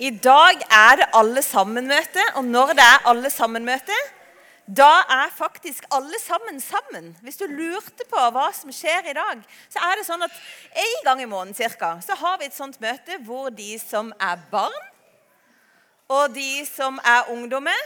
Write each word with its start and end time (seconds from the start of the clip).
I 0.00 0.10
dag 0.16 0.62
er 0.72 0.96
det 0.96 1.10
alle 1.12 1.42
sammen-møte, 1.44 2.22
og 2.40 2.44
når 2.48 2.70
det 2.78 2.84
er 2.86 3.08
alle 3.10 3.30
sammen-møte, 3.30 3.96
da 4.76 5.02
er 5.12 5.32
faktisk 5.36 5.84
alle 5.92 6.16
sammen 6.22 6.60
sammen. 6.60 7.10
Hvis 7.20 7.36
du 7.36 7.44
lurte 7.44 8.06
på 8.08 8.22
hva 8.32 8.46
som 8.56 8.72
skjer 8.72 9.10
i 9.10 9.16
dag, 9.18 9.42
så 9.68 9.82
er 9.84 9.98
det 9.98 10.06
sånn 10.06 10.24
at 10.24 10.38
en 10.84 11.04
gang 11.04 11.20
i 11.20 11.28
måneden 11.28 11.58
cirka, 11.58 11.98
så 12.00 12.16
har 12.16 12.38
vi 12.40 12.48
et 12.48 12.56
sånt 12.56 12.80
møte 12.80 13.18
hvor 13.26 13.50
de 13.52 13.74
som 13.82 14.08
er 14.16 14.40
barn, 14.52 14.78
og 16.08 16.32
de 16.32 16.64
som 16.70 16.96
er 17.04 17.28
ungdommer, 17.34 17.82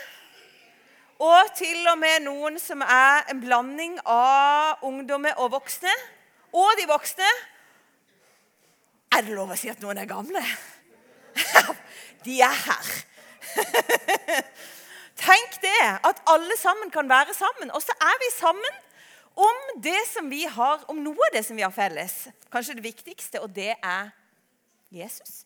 og 1.18 1.50
til 1.58 1.82
og 1.90 1.98
med 1.98 2.28
noen 2.28 2.60
som 2.62 2.84
er 2.84 3.26
en 3.32 3.42
blanding 3.42 3.98
av 4.06 4.86
ungdommer 4.86 5.34
og 5.42 5.50
voksne, 5.56 5.98
og 6.54 6.78
de 6.78 6.86
voksne 6.86 7.26
Er 9.14 9.22
det 9.22 9.34
lov 9.34 9.50
å 9.50 9.56
si 9.58 9.68
at 9.70 9.82
noen 9.82 9.98
er 9.98 10.10
gamle? 10.10 10.40
De 12.24 12.40
er 12.40 12.56
her. 12.66 12.92
Tenk 15.24 15.60
det, 15.62 15.82
at 16.04 16.22
alle 16.26 16.56
sammen 16.58 16.90
kan 16.90 17.08
være 17.08 17.34
sammen. 17.34 17.70
Og 17.70 17.82
så 17.82 17.94
er 18.00 18.16
vi 18.22 18.30
sammen 18.34 18.80
om 19.34 19.82
det 19.82 19.98
som 20.12 20.30
vi 20.30 20.44
har, 20.44 20.84
om 20.88 21.00
noe 21.02 21.28
av 21.28 21.36
det 21.36 21.44
som 21.46 21.56
vi 21.58 21.64
har 21.66 21.74
felles. 21.74 22.28
Kanskje 22.52 22.78
det 22.78 22.86
viktigste, 22.86 23.42
og 23.42 23.54
det 23.54 23.74
er 23.74 24.10
Jesus. 24.94 25.44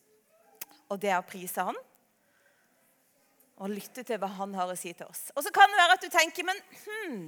Og 0.88 1.00
det 1.00 1.12
er 1.12 1.20
å 1.20 1.26
prise 1.28 1.64
Han. 1.64 1.76
Og 3.58 3.72
lytte 3.74 4.04
til 4.06 4.20
hva 4.20 4.30
Han 4.38 4.54
har 4.54 4.70
å 4.70 4.78
si 4.78 4.92
til 4.92 5.08
oss. 5.08 5.28
Og 5.34 5.44
så 5.44 5.52
kan 5.54 5.70
det 5.72 5.80
være 5.80 5.98
at 5.98 6.04
du 6.04 6.12
tenker, 6.12 6.46
men 6.46 6.60
hmm, 6.84 7.22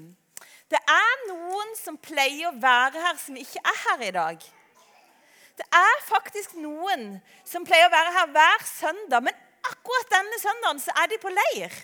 det 0.70 0.80
er 0.80 1.26
noen 1.28 1.74
som 1.78 1.98
pleier 2.00 2.50
å 2.50 2.56
være 2.60 3.02
her, 3.02 3.18
som 3.20 3.36
ikke 3.40 3.62
er 3.64 3.80
her 3.84 4.06
i 4.06 4.14
dag. 4.16 4.50
Det 5.60 5.66
er 5.76 6.04
faktisk 6.08 6.54
noen 6.56 7.18
som 7.44 7.66
pleier 7.68 7.90
å 7.90 7.92
være 7.92 8.12
her 8.14 8.30
hver 8.32 8.62
søndag, 8.64 9.26
men 9.26 9.36
akkurat 9.68 10.14
denne 10.14 10.38
søndagen 10.40 10.80
så 10.80 10.94
er 11.02 11.10
de 11.10 11.18
på 11.20 11.32
leir. 11.34 11.74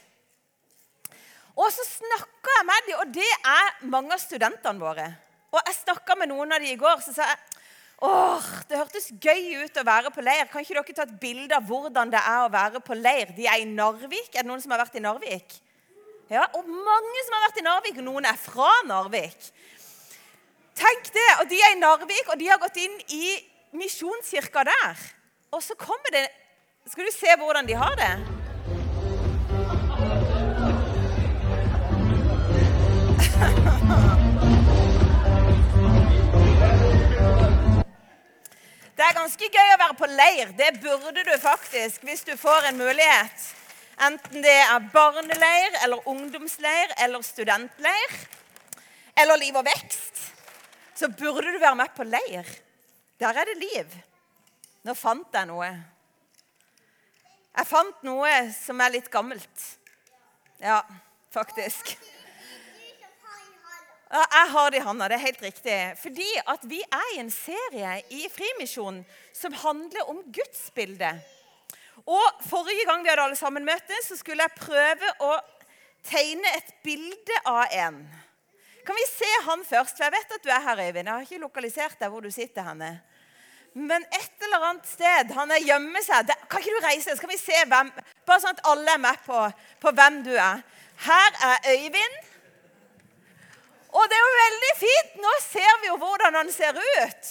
Og 1.57 1.69
så 1.73 1.85
snakka 1.89 2.55
jeg 2.55 2.67
med 2.69 2.87
dem, 2.87 2.99
og 3.03 3.13
det 3.13 3.29
er 3.37 3.69
mange 3.93 4.17
av 4.17 4.23
studentene 4.23 4.81
våre. 4.81 5.07
Og 5.53 5.61
jeg 5.61 5.77
snakka 5.83 6.17
med 6.21 6.33
noen 6.33 6.57
av 6.57 6.65
dem 6.65 6.73
i 6.73 6.81
går, 6.81 7.03
så 7.05 7.13
sa 7.17 7.29
jeg 7.29 7.39
åh, 8.05 8.49
det 8.69 8.81
hørtes 8.81 9.11
gøy 9.13 9.65
ut 9.65 9.81
å 9.81 9.85
være 9.89 10.13
på 10.13 10.25
leir. 10.25 10.49
Kan 10.53 10.65
ikke 10.65 10.77
dere 10.77 10.97
ta 10.97 11.07
et 11.07 11.17
bilde 11.21 11.57
av 11.57 11.69
hvordan 11.69 12.13
det 12.13 12.21
er 12.21 12.45
å 12.45 12.53
være 12.53 12.81
på 12.85 12.97
leir? 12.97 13.33
De 13.37 13.49
er 13.49 13.61
i 13.61 13.69
Narvik. 13.69 14.33
Er 14.33 14.41
det 14.45 14.51
noen 14.51 14.65
som 14.65 14.73
har 14.73 14.85
vært 14.85 14.97
i 14.97 15.05
Narvik? 15.05 15.59
Ja, 16.33 16.45
og 16.59 16.65
mange 16.69 17.25
som 17.27 17.37
har 17.37 17.45
vært 17.49 17.61
i 17.61 17.67
Narvik, 17.69 18.01
og 18.01 18.09
noen 18.09 18.29
er 18.29 18.41
fra 18.41 18.73
Narvik. 18.89 19.51
Tenk 20.77 21.13
det! 21.13 21.29
Og 21.41 21.49
de 21.53 21.61
er 21.61 21.77
i 21.77 21.81
Narvik, 21.81 22.33
og 22.33 22.41
de 22.41 22.51
har 22.51 22.61
gått 22.61 22.81
inn 22.83 22.97
i 23.17 23.37
misjonskirka 23.73 24.65
der. 24.65 25.07
Og 25.53 25.63
så 25.63 25.75
kommer 25.75 26.13
det 26.13 26.29
Skal 26.87 27.07
du 27.07 27.11
se 27.11 27.27
hvordan 27.39 27.67
de 27.67 27.75
har 27.75 27.95
det? 27.99 28.13
Det 38.97 39.05
er 39.05 39.17
ganske 39.17 39.49
gøy 39.53 39.73
å 39.75 39.81
være 39.81 39.97
på 39.99 40.07
leir. 40.09 40.53
Det 40.57 40.71
burde 40.81 41.25
du 41.27 41.35
faktisk 41.43 42.07
hvis 42.07 42.23
du 42.25 42.37
får 42.39 42.71
en 42.71 42.79
mulighet. 42.79 43.49
Enten 44.07 44.45
det 44.45 44.55
er 44.61 44.89
barneleir 44.93 45.77
eller 45.85 46.09
ungdomsleir 46.09 46.95
eller 47.05 47.25
studentleir 47.25 48.17
eller 49.17 49.41
Liv 49.41 49.57
og 49.57 49.65
vekst, 49.65 50.21
så 50.95 51.09
burde 51.09 51.53
du 51.53 51.59
være 51.59 51.77
med 51.77 51.93
på 51.97 52.05
leir. 52.05 52.49
Der 53.21 53.33
er 53.33 53.49
det 53.49 53.57
liv. 53.57 53.95
Nå 54.85 54.95
fant 54.95 55.33
jeg 55.33 55.49
noe. 55.49 55.69
Jeg 57.57 57.69
fant 57.71 58.03
noe 58.05 58.33
som 58.53 58.81
er 58.85 58.93
litt 58.99 59.09
gammelt. 59.13 59.63
Ja, 60.61 60.83
faktisk. 61.33 61.95
Jeg 64.07 64.51
har 64.53 64.71
det 64.71 64.83
i 64.83 64.85
handa. 64.85 65.09
Det 65.09 65.17
er 65.17 65.25
helt 65.25 65.43
riktig. 65.43 65.79
Fordi 66.03 66.29
at 66.53 66.69
vi 66.69 66.83
er 66.85 67.15
i 67.15 67.23
en 67.23 67.33
serie 67.33 67.97
i 68.13 68.29
Frimisjonen 68.33 69.01
som 69.35 69.57
handler 69.65 70.13
om 70.13 70.21
gudsbildet. 70.29 71.25
Og 72.05 72.45
Forrige 72.47 72.85
gang 72.87 73.03
vi 73.03 73.11
hadde 73.11 73.25
alle 73.25 73.41
sammen 73.41 73.65
møtes, 73.67 74.13
så 74.13 74.21
skulle 74.21 74.45
jeg 74.45 74.61
prøve 74.61 75.11
å 75.25 75.33
tegne 76.07 76.53
et 76.61 76.71
bilde 76.85 77.41
av 77.49 77.65
en. 77.73 77.99
Kan 78.87 78.95
vi 78.95 79.07
se 79.11 79.33
han 79.49 79.65
først? 79.67 79.97
For 79.97 80.05
Jeg 80.05 80.15
vet 80.15 80.35
at 80.37 80.45
du 80.45 80.51
er 80.53 80.63
her, 80.69 80.87
Øyvind. 80.87 81.09
Jeg 81.09 81.15
har 81.15 81.27
ikke 81.27 81.43
lokalisert 81.43 81.99
deg 81.99 82.13
hvor 82.13 82.23
du 82.23 82.31
sitter 82.31 82.69
henne. 82.69 82.93
Men 83.77 84.07
et 84.09 84.45
eller 84.47 84.63
annet 84.71 84.87
sted 84.89 85.33
Han 85.37 85.51
er 85.53 85.61
gjemmer 85.61 86.05
seg. 86.05 86.31
Kan 86.49 86.63
ikke 86.63 86.79
du 86.79 86.87
reise? 86.87 87.13
Så 87.13 87.21
kan 87.21 87.33
vi 87.33 87.41
se 87.41 87.59
hvem 87.69 87.91
Bare 88.27 88.41
sånn 88.41 88.57
at 88.57 88.65
alle 88.73 88.95
er 88.97 89.03
med 89.03 89.19
på, 89.27 89.43
på 89.83 89.93
hvem 89.99 90.23
du 90.25 90.33
er. 90.33 90.63
Her 91.05 91.37
er 91.51 91.69
Øyvind. 91.75 92.17
Og 93.93 94.09
det 94.09 94.17
er 94.17 94.25
jo 94.25 94.39
veldig 94.39 94.73
fint. 94.81 95.19
Nå 95.21 95.35
ser 95.45 95.75
vi 95.83 95.91
jo 95.91 95.99
hvordan 96.01 96.41
han 96.41 96.53
ser 96.53 96.81
ut. 96.81 97.29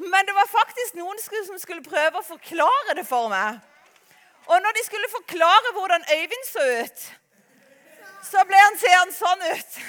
Men 0.00 0.28
det 0.28 0.34
var 0.34 0.48
faktisk 0.48 0.96
noen 0.96 1.18
som 1.20 1.58
skulle 1.60 1.84
prøve 1.84 2.22
å 2.22 2.24
forklare 2.24 2.96
det 2.96 3.04
for 3.06 3.28
meg. 3.32 3.58
Og 4.48 4.62
når 4.62 4.78
de 4.78 4.84
skulle 4.86 5.12
forklare 5.12 5.74
hvordan 5.76 6.06
Øyvind 6.14 6.46
så 6.48 6.64
ut, 6.80 7.02
så 8.30 8.46
ble 8.48 8.62
han 8.62 8.78
seende 8.80 9.16
sånn 9.18 9.44
ut. 9.50 9.80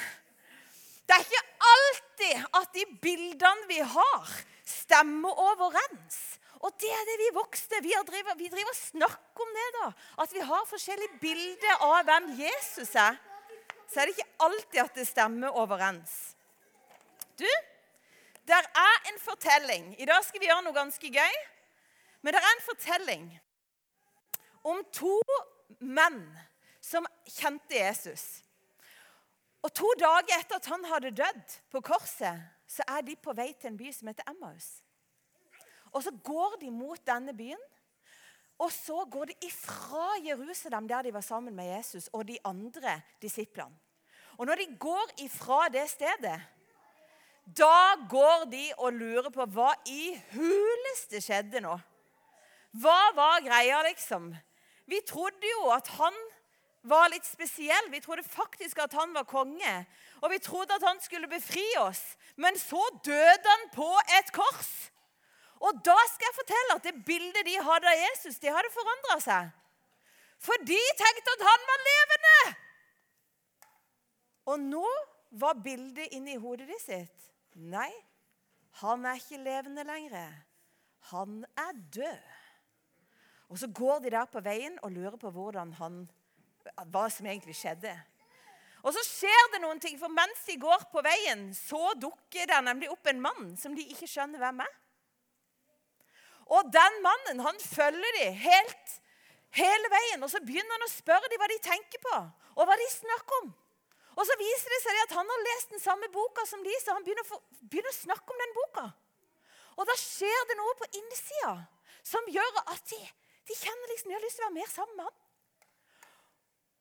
Det 1.08 1.16
er 1.16 1.26
ikke 1.26 1.70
alltid 1.76 2.44
at 2.60 2.74
de 2.76 2.86
bildene 3.06 3.70
vi 3.70 3.80
har, 3.94 4.36
stemmer 4.72 5.42
overens. 5.50 6.20
Og 6.62 6.74
det 6.82 6.92
er 6.94 7.08
det 7.10 7.18
vi 7.20 7.30
voksne 7.36 7.82
vi 7.82 7.94
driver, 8.08 8.38
vi 8.38 8.50
driver 8.54 8.76
snakker 8.78 9.46
om 9.46 9.54
det. 9.58 9.68
da, 9.80 9.92
At 10.24 10.34
vi 10.34 10.44
har 10.46 10.70
forskjellige 10.70 11.20
bilder 11.22 11.86
av 11.88 12.04
hvem 12.06 12.30
Jesus 12.40 12.96
er. 12.96 13.18
Så 13.90 14.00
er 14.00 14.08
det 14.08 14.16
ikke 14.16 14.46
alltid 14.46 14.82
at 14.84 14.96
det 14.96 15.08
stemmer 15.08 15.58
overens. 15.58 16.36
Du, 17.40 17.50
der 18.48 18.68
er 18.78 19.10
en 19.10 19.20
fortelling. 19.20 19.96
I 20.02 20.06
dag 20.06 20.24
skal 20.26 20.40
vi 20.40 20.48
gjøre 20.50 20.64
noe 20.68 20.78
ganske 20.78 21.12
gøy. 21.12 21.42
Men 22.22 22.36
det 22.36 22.44
er 22.44 22.54
en 22.54 22.64
fortelling 22.66 23.26
om 24.64 24.84
to 24.94 25.18
menn 25.80 26.22
som 26.82 27.08
kjente 27.26 27.76
Jesus. 27.76 28.42
Og 29.62 29.74
To 29.78 29.90
dager 30.00 30.40
etter 30.40 30.58
at 30.58 30.70
han 30.72 30.86
hadde 30.90 31.14
dødd 31.18 31.58
på 31.74 31.82
korset, 31.86 32.42
så 32.72 32.86
er 32.88 33.04
de 33.04 33.18
på 33.20 33.34
vei 33.36 33.52
til 33.60 33.72
en 33.72 33.78
by 33.80 33.92
som 33.92 34.08
heter 34.08 34.32
Emmaus. 34.32 34.70
Og 35.92 36.04
Så 36.04 36.12
går 36.24 36.56
de 36.62 36.72
mot 36.72 37.00
denne 37.08 37.34
byen, 37.36 37.60
og 38.60 38.72
så 38.72 39.04
går 39.12 39.26
de 39.26 39.34
ifra 39.44 40.08
Jerusalem, 40.24 40.88
der 40.88 41.02
de 41.02 41.14
var 41.14 41.22
sammen 41.22 41.56
med 41.56 41.76
Jesus 41.76 42.08
og 42.14 42.28
de 42.28 42.38
andre 42.46 43.02
disiplene. 43.22 43.76
Og 44.38 44.46
Når 44.46 44.56
de 44.56 44.78
går 44.80 45.12
ifra 45.18 45.68
det 45.70 45.90
stedet, 45.90 46.42
da 47.58 47.96
går 48.10 48.46
de 48.52 48.72
og 48.78 48.94
lurer 48.94 49.30
på 49.30 49.46
hva 49.46 49.74
i 49.86 50.14
huleste 50.32 51.22
skjedde 51.22 51.60
nå. 51.60 51.74
Hva 52.72 53.00
var 53.16 53.44
greia, 53.44 53.82
liksom? 53.84 54.30
Vi 54.86 55.02
trodde 55.08 55.50
jo 55.58 55.72
at 55.74 55.88
han 55.88 56.14
var 56.88 57.10
litt 57.14 57.26
spesiell. 57.28 57.90
Vi 57.92 58.02
trodde 58.02 58.24
faktisk 58.26 58.80
at 58.82 58.94
han 58.98 59.14
var 59.14 59.28
konge, 59.30 59.74
og 60.22 60.32
vi 60.34 60.40
trodde 60.42 60.76
at 60.76 60.86
han 60.86 61.02
skulle 61.02 61.30
befri 61.30 61.66
oss. 61.82 62.02
Men 62.36 62.58
så 62.60 62.82
døde 63.06 63.48
han 63.48 63.68
på 63.76 63.90
et 64.18 64.34
kors. 64.36 64.72
Og 65.62 65.78
da 65.86 65.98
skal 66.10 66.28
jeg 66.28 66.40
fortelle 66.40 66.78
at 66.78 66.86
det 66.88 67.06
bildet 67.06 67.46
de 67.46 67.58
hadde 67.62 67.90
av 67.90 68.00
Jesus, 68.00 68.40
det 68.42 68.54
hadde 68.54 68.74
forandra 68.74 69.18
seg. 69.22 69.50
For 70.42 70.58
de 70.66 70.80
tenkte 70.98 71.36
at 71.38 71.44
han 71.46 71.66
var 71.70 71.84
levende. 71.88 72.38
Og 74.50 74.64
nå 74.64 74.88
var 75.42 75.60
bildet 75.62 76.16
inni 76.18 76.40
hodet 76.42 76.66
de 76.72 76.80
sitt. 76.82 77.28
Nei, 77.62 77.92
han 78.82 79.06
er 79.06 79.20
ikke 79.20 79.44
levende 79.44 79.86
lenger. 79.86 80.34
Han 81.12 81.44
er 81.60 81.78
død. 81.94 82.32
Og 83.52 83.60
så 83.60 83.68
går 83.68 84.00
de 84.00 84.16
der 84.16 84.26
på 84.32 84.42
veien 84.42 84.80
og 84.82 84.96
lurer 84.96 85.18
på 85.20 85.30
hvordan 85.36 85.74
han 85.78 86.02
hva 86.92 87.06
som 87.12 87.28
egentlig 87.28 87.56
skjedde. 87.58 87.94
Og 88.82 88.96
så 88.96 89.02
skjer 89.06 89.50
det 89.54 89.62
noen 89.62 89.80
ting, 89.82 89.98
for 90.02 90.10
mens 90.14 90.42
de 90.48 90.58
går 90.62 90.88
på 90.92 91.04
veien, 91.06 91.52
så 91.54 91.94
dukker 92.02 92.50
det 92.50 92.62
nemlig 92.66 92.90
opp 92.90 93.12
en 93.12 93.22
mann 93.22 93.52
som 93.60 93.76
de 93.78 93.86
ikke 93.94 94.10
skjønner 94.10 94.42
hvem 94.42 94.64
er. 94.66 94.72
Og 96.52 96.68
den 96.74 96.98
mannen 97.06 97.44
han 97.46 97.60
følger 97.64 98.18
de 98.18 98.26
helt, 98.42 98.96
hele 99.56 99.92
veien, 99.94 100.24
og 100.26 100.32
så 100.34 100.42
begynner 100.44 100.76
han 100.76 100.88
å 100.88 100.92
spørre 100.92 101.30
de 101.32 101.38
hva 101.40 101.50
de 101.52 101.60
tenker 101.64 102.02
på, 102.04 102.18
og 102.58 102.68
hva 102.68 102.78
de 102.80 102.90
snakker 102.92 103.44
om. 103.44 103.54
Og 104.18 104.28
så 104.28 104.36
viser 104.40 104.74
det 104.74 104.82
seg 104.84 104.98
at 105.06 105.14
han 105.16 105.30
har 105.32 105.46
lest 105.46 105.72
den 105.72 105.84
samme 105.84 106.10
boka 106.12 106.44
som 106.50 106.66
de, 106.66 106.74
så 106.82 106.98
han 106.98 107.06
begynner, 107.06 107.28
for, 107.28 107.44
begynner 107.62 107.94
å 107.94 108.02
snakke 108.02 108.34
om 108.34 108.44
den 108.44 108.58
boka. 108.58 108.90
Og 109.80 109.88
da 109.88 109.96
skjer 109.98 110.50
det 110.50 110.58
noe 110.60 110.74
på 110.82 110.90
innsida 111.00 111.54
som 112.04 112.28
gjør 112.34 112.64
at 112.66 112.82
de, 112.92 113.00
de 113.48 113.56
kjenner 113.56 113.94
liksom 113.94 114.12
de 114.12 114.18
har 114.18 114.26
lyst 114.26 114.40
til 114.40 114.44
å 114.44 114.50
være 114.50 114.58
mer 114.58 114.74
sammen 114.74 114.98
med 114.98 115.08
ham. 115.08 115.21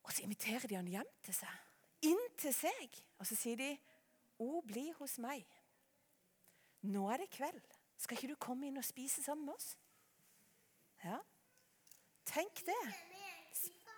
Og 0.03 0.13
så 0.13 0.25
inviterer 0.25 0.67
de 0.69 0.79
han 0.79 0.89
hjem 0.89 1.11
til 1.27 1.37
seg. 1.37 1.59
Inn 2.09 2.23
til 2.41 2.55
seg. 2.57 3.01
Og 3.21 3.27
så 3.29 3.37
sier 3.37 3.57
de, 3.57 3.79
'Å, 4.41 4.63
bli 4.65 4.91
hos 4.97 5.19
meg. 5.19 5.45
Nå 6.83 7.11
er 7.13 7.17
det 7.17 7.31
kveld. 7.31 7.77
Skal 8.01 8.17
ikke 8.17 8.33
du 8.33 8.37
komme 8.41 8.67
inn 8.67 8.79
og 8.81 8.85
spise 8.85 9.23
sammen 9.23 9.47
med 9.47 9.55
oss?' 9.55 9.77
Ja. 11.05 11.19
Tenk 12.25 12.67
det. 12.67 12.81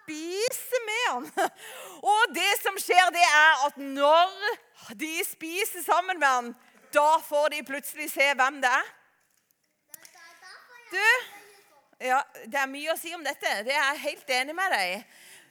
Spise 0.02 0.80
med 0.86 1.04
han. 1.10 1.30
Og 2.12 2.34
det 2.34 2.50
som 2.62 2.78
skjer, 2.78 3.10
det 3.14 3.22
er 3.22 3.66
at 3.66 3.76
når 3.76 4.32
de 4.98 5.12
spiser 5.26 5.82
sammen 5.82 6.18
med 6.18 6.28
han, 6.28 6.50
da 6.94 7.18
får 7.22 7.48
de 7.54 7.62
plutselig 7.66 8.10
se 8.10 8.26
hvem 8.34 8.60
det 8.62 8.70
er. 8.70 8.90
Du, 10.92 11.04
ja, 12.04 12.18
det 12.44 12.58
er 12.60 12.70
mye 12.70 12.92
å 12.92 12.98
si 13.00 13.14
om 13.16 13.22
dette. 13.24 13.52
Det 13.64 13.72
er 13.72 13.86
jeg 13.92 14.02
helt 14.06 14.32
enig 14.40 14.56
med 14.58 14.74
deg 14.74 14.96
i. 14.96 14.98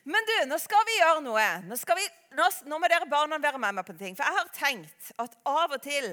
Men 0.04 0.26
du, 0.26 0.36
nå 0.50 0.58
skal 0.62 0.82
vi 0.88 0.98
gjøre 0.98 1.22
noe. 1.26 1.48
Nå, 1.70 1.78
vi, 1.98 2.06
nå, 2.38 2.48
nå, 2.66 2.80
må 2.82 2.90
dere 2.90 3.10
barna 3.10 3.38
være 3.42 3.62
med 3.62 3.78
meg 3.78 3.86
på 3.86 3.94
en 3.94 4.02
ting. 4.02 4.18
For 4.18 4.26
jeg 4.26 4.38
har 4.40 4.54
tenkt 4.56 5.12
at 5.22 5.36
av 5.46 5.76
og 5.78 5.82
til 5.86 6.10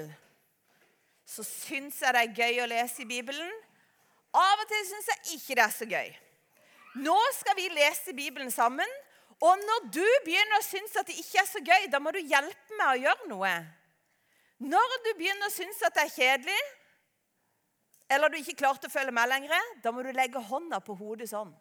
så 1.29 1.45
syns 1.45 1.99
jeg 2.01 2.13
det 2.15 2.21
er 2.21 2.37
gøy 2.37 2.63
å 2.63 2.69
lese 2.69 3.03
i 3.03 3.09
Bibelen. 3.09 3.51
Av 4.37 4.61
og 4.61 4.69
til 4.69 4.85
syns 4.89 5.09
jeg 5.11 5.39
ikke 5.39 5.57
det 5.57 5.65
er 5.65 5.73
så 5.73 5.89
gøy. 5.89 6.09
Nå 7.01 7.17
skal 7.37 7.57
vi 7.57 7.69
lese 7.73 8.15
Bibelen 8.17 8.53
sammen. 8.53 8.97
Og 9.39 9.61
når 9.61 9.85
du 9.93 10.05
begynner 10.25 10.59
å 10.59 10.65
synes 10.65 10.97
at 10.99 11.07
det 11.07 11.17
ikke 11.21 11.41
er 11.41 11.47
så 11.47 11.61
gøy, 11.63 11.85
da 11.89 12.01
må 12.03 12.11
du 12.11 12.19
hjelpe 12.19 12.75
meg 12.77 12.91
å 12.91 13.01
gjøre 13.05 13.29
noe. 13.29 13.53
Når 14.59 14.95
du 15.05 15.13
begynner 15.15 15.47
å 15.47 15.53
synes 15.53 15.79
at 15.87 15.95
det 15.95 16.03
er 16.03 16.15
kjedelig, 16.17 16.59
eller 18.11 18.33
du 18.33 18.39
ikke 18.41 18.57
klarte 18.59 18.89
å 18.89 18.91
følge 18.91 19.13
med 19.15 19.29
lenger, 19.31 19.69
da 19.83 19.93
må 19.95 20.03
du 20.03 20.09
legge 20.11 20.41
hånda 20.43 20.81
på 20.83 20.97
hodet 20.99 21.29
sånn. 21.31 21.53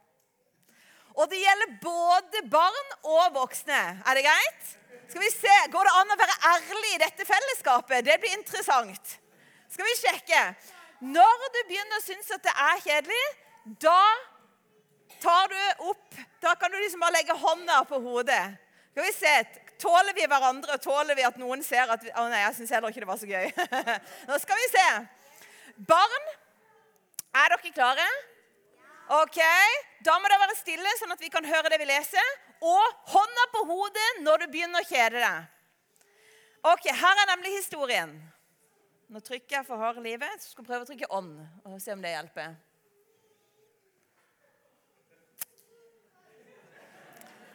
Og 1.19 1.27
det 1.31 1.41
gjelder 1.43 1.79
både 1.83 2.43
barn 2.51 2.93
og 3.03 3.35
voksne. 3.35 3.79
Er 4.07 4.19
det 4.19 4.27
greit? 4.27 4.75
Skal 5.09 5.23
vi 5.25 5.31
se, 5.33 5.55
Går 5.73 5.89
det 5.89 5.95
an 5.99 6.15
å 6.15 6.19
være 6.21 6.37
ærlig 6.53 6.95
i 6.95 7.01
dette 7.03 7.27
fellesskapet? 7.27 8.05
Det 8.07 8.19
blir 8.23 8.37
interessant. 8.37 9.15
Skal 9.73 9.89
vi 9.89 9.97
sjekke? 9.99 10.43
Når 11.01 11.45
du 11.55 11.61
begynner 11.71 11.99
å 11.99 12.05
synes 12.05 12.31
at 12.35 12.45
det 12.45 12.55
er 12.55 12.83
kjedelig, 12.85 13.25
da 13.83 14.03
tar 15.23 15.51
du 15.51 15.91
opp 15.91 16.17
Da 16.43 16.55
kan 16.55 16.71
du 16.71 16.79
liksom 16.79 17.03
bare 17.03 17.17
legge 17.19 17.35
hånda 17.35 17.83
på 17.91 17.99
hodet. 18.03 18.45
Skal 18.93 19.07
vi 19.09 19.15
se, 19.17 19.35
Tåler 19.79 20.15
vi 20.15 20.27
hverandre? 20.27 20.79
Tåler 20.83 21.15
vi 21.15 21.27
at 21.27 21.37
noen 21.39 21.63
ser 21.67 21.91
at 21.91 22.03
vi, 22.03 22.11
Å 22.11 22.25
nei, 22.31 22.41
jeg 22.47 22.57
syns 22.57 22.73
heller 22.75 22.95
ikke 22.95 23.05
det 23.05 23.11
var 23.11 23.21
så 23.21 23.29
gøy. 23.31 23.51
Nå 24.31 24.39
skal 24.43 24.59
vi 24.59 24.71
se. 24.73 24.87
Barn, 25.87 26.33
er 27.39 27.55
dere 27.55 27.75
klare? 27.75 28.07
Ok, 29.09 29.39
Da 30.05 30.19
må 30.21 30.29
det 30.29 30.37
være 30.39 30.55
stille, 30.59 30.91
sånn 31.01 31.15
at 31.15 31.23
vi 31.23 31.31
kan 31.33 31.47
høre 31.49 31.71
det 31.73 31.79
vi 31.81 31.87
leser. 31.89 32.27
Og 32.61 32.99
hånda 33.13 33.45
på 33.55 33.63
hodet 33.71 34.09
når 34.21 34.45
du 34.45 34.51
begynner 34.53 34.85
å 34.85 34.89
kjede 34.89 35.23
deg. 35.23 35.47
Ok, 36.69 36.91
Her 36.93 37.23
er 37.23 37.31
nemlig 37.33 37.55
historien. 37.57 38.13
Nå 39.09 39.23
trykker 39.25 39.57
jeg 39.57 39.67
for 39.67 39.81
harde 39.81 40.03
livet. 40.05 40.43
Så 40.43 40.53
skal 40.53 40.65
jeg 40.65 40.69
prøve 40.69 40.85
å 40.85 40.89
trykke 40.91 41.13
ånd 41.17 41.39
og 41.65 41.79
se 41.81 41.95
om 41.95 42.03
det 42.05 42.13
hjelper. 42.13 42.57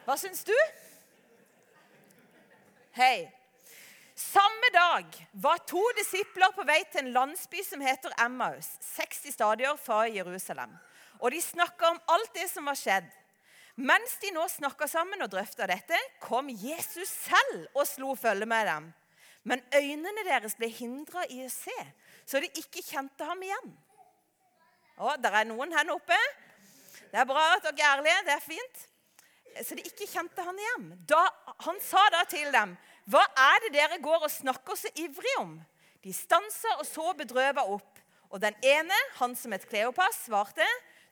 Hva 0.04 0.16
syns 0.20 0.42
du? 0.44 0.56
Hei. 2.98 3.30
Samme 4.18 4.70
dag 4.74 5.14
var 5.42 5.62
to 5.70 5.82
disipler 5.98 6.52
på 6.54 6.66
vei 6.66 6.80
til 6.90 7.04
en 7.04 7.14
landsby 7.14 7.62
som 7.66 7.82
heter 7.82 8.12
Emmaus, 8.22 8.68
60 8.94 9.34
stadier 9.34 9.78
fra 9.80 10.04
Jerusalem. 10.06 10.74
Og 11.20 11.30
de 11.32 11.40
snakka 11.42 11.90
om 11.92 12.00
alt 12.14 12.32
det 12.34 12.48
som 12.50 12.66
var 12.68 12.78
skjedd. 12.78 13.06
Mens 13.74 14.16
de 14.22 14.30
nå 14.34 14.44
snakka 14.50 14.86
sammen 14.90 15.22
og 15.24 15.32
drøfta 15.32 15.66
dette, 15.66 15.98
kom 16.22 16.48
Jesus 16.48 17.10
selv 17.10 17.66
og 17.74 17.86
slo 17.90 18.14
følge 18.18 18.46
med 18.46 18.68
dem. 18.70 18.88
Men 19.44 19.62
øynene 19.74 20.24
deres 20.24 20.54
ble 20.56 20.70
hindra 20.72 21.26
i 21.28 21.42
å 21.44 21.50
se, 21.52 21.74
så 22.24 22.40
de 22.40 22.48
ikke 22.60 22.84
kjente 22.86 23.26
ham 23.26 23.42
igjen. 23.44 23.74
Å, 24.96 25.16
der 25.18 25.40
er 25.40 25.48
noen 25.50 25.74
her 25.74 25.90
oppe. 25.92 26.18
Det 27.10 27.18
er 27.18 27.28
bra 27.28 27.48
at 27.56 27.66
dere 27.66 27.74
er 27.82 27.98
ærlige. 27.98 28.26
Det 28.28 28.36
er 28.36 28.44
fint 28.46 28.84
så 29.62 29.76
de 29.78 29.84
ikke 29.86 30.08
kjente 30.10 30.42
han 30.42 30.58
igjen. 30.58 30.86
Da, 31.06 31.22
han 31.66 31.78
sa 31.84 32.02
da 32.10 32.24
til 32.26 32.50
dem, 32.52 32.76
'Hva 33.06 33.22
er 33.22 33.60
det 33.64 33.74
dere 33.76 34.00
går 34.02 34.24
og 34.26 34.30
snakker 34.30 34.74
så 34.74 34.88
ivrig 34.96 35.36
om?' 35.38 35.60
De 36.02 36.12
stansa 36.12 36.68
og 36.78 36.86
så 36.86 37.12
bedrøva 37.12 37.64
opp. 37.64 37.98
Og 38.30 38.40
den 38.40 38.54
ene, 38.62 38.96
han 39.14 39.36
som 39.36 39.52
het 39.52 39.68
Kleopas, 39.68 40.24
svarte, 40.26 40.66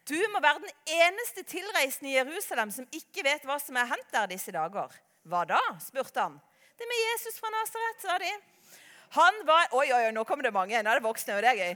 'Du 0.08 0.18
må 0.32 0.40
være 0.42 0.62
den 0.64 0.70
eneste 0.86 1.42
tilreisende 1.42 2.10
i 2.10 2.16
Jerusalem 2.16 2.70
som 2.70 2.88
ikke 2.92 3.24
vet 3.24 3.44
hva 3.46 3.58
som 3.62 3.76
er 3.76 3.90
hendt 3.90 4.12
der 4.12 4.26
disse 4.26 4.52
dager.' 4.52 4.96
'Hva 5.24 5.44
da?' 5.44 5.78
spurte 5.80 6.20
han. 6.20 6.40
'Det 6.78 6.86
med 6.90 6.98
Jesus 7.08 7.40
fra 7.40 7.48
Nasaret', 7.54 8.00
sa 8.02 8.18
de. 8.18 8.32
Han 9.12 9.34
var 9.44 9.68
Oi, 9.72 9.92
oi, 9.92 10.06
oi, 10.06 10.12
nå 10.12 10.24
kommer 10.24 10.42
det 10.42 10.52
mange. 10.52 10.82
Nå 10.82 10.90
er 10.90 10.94
det 10.98 11.04
voksne, 11.04 11.36
og 11.36 11.42
det 11.42 11.50
er 11.50 11.60
gøy. 11.60 11.74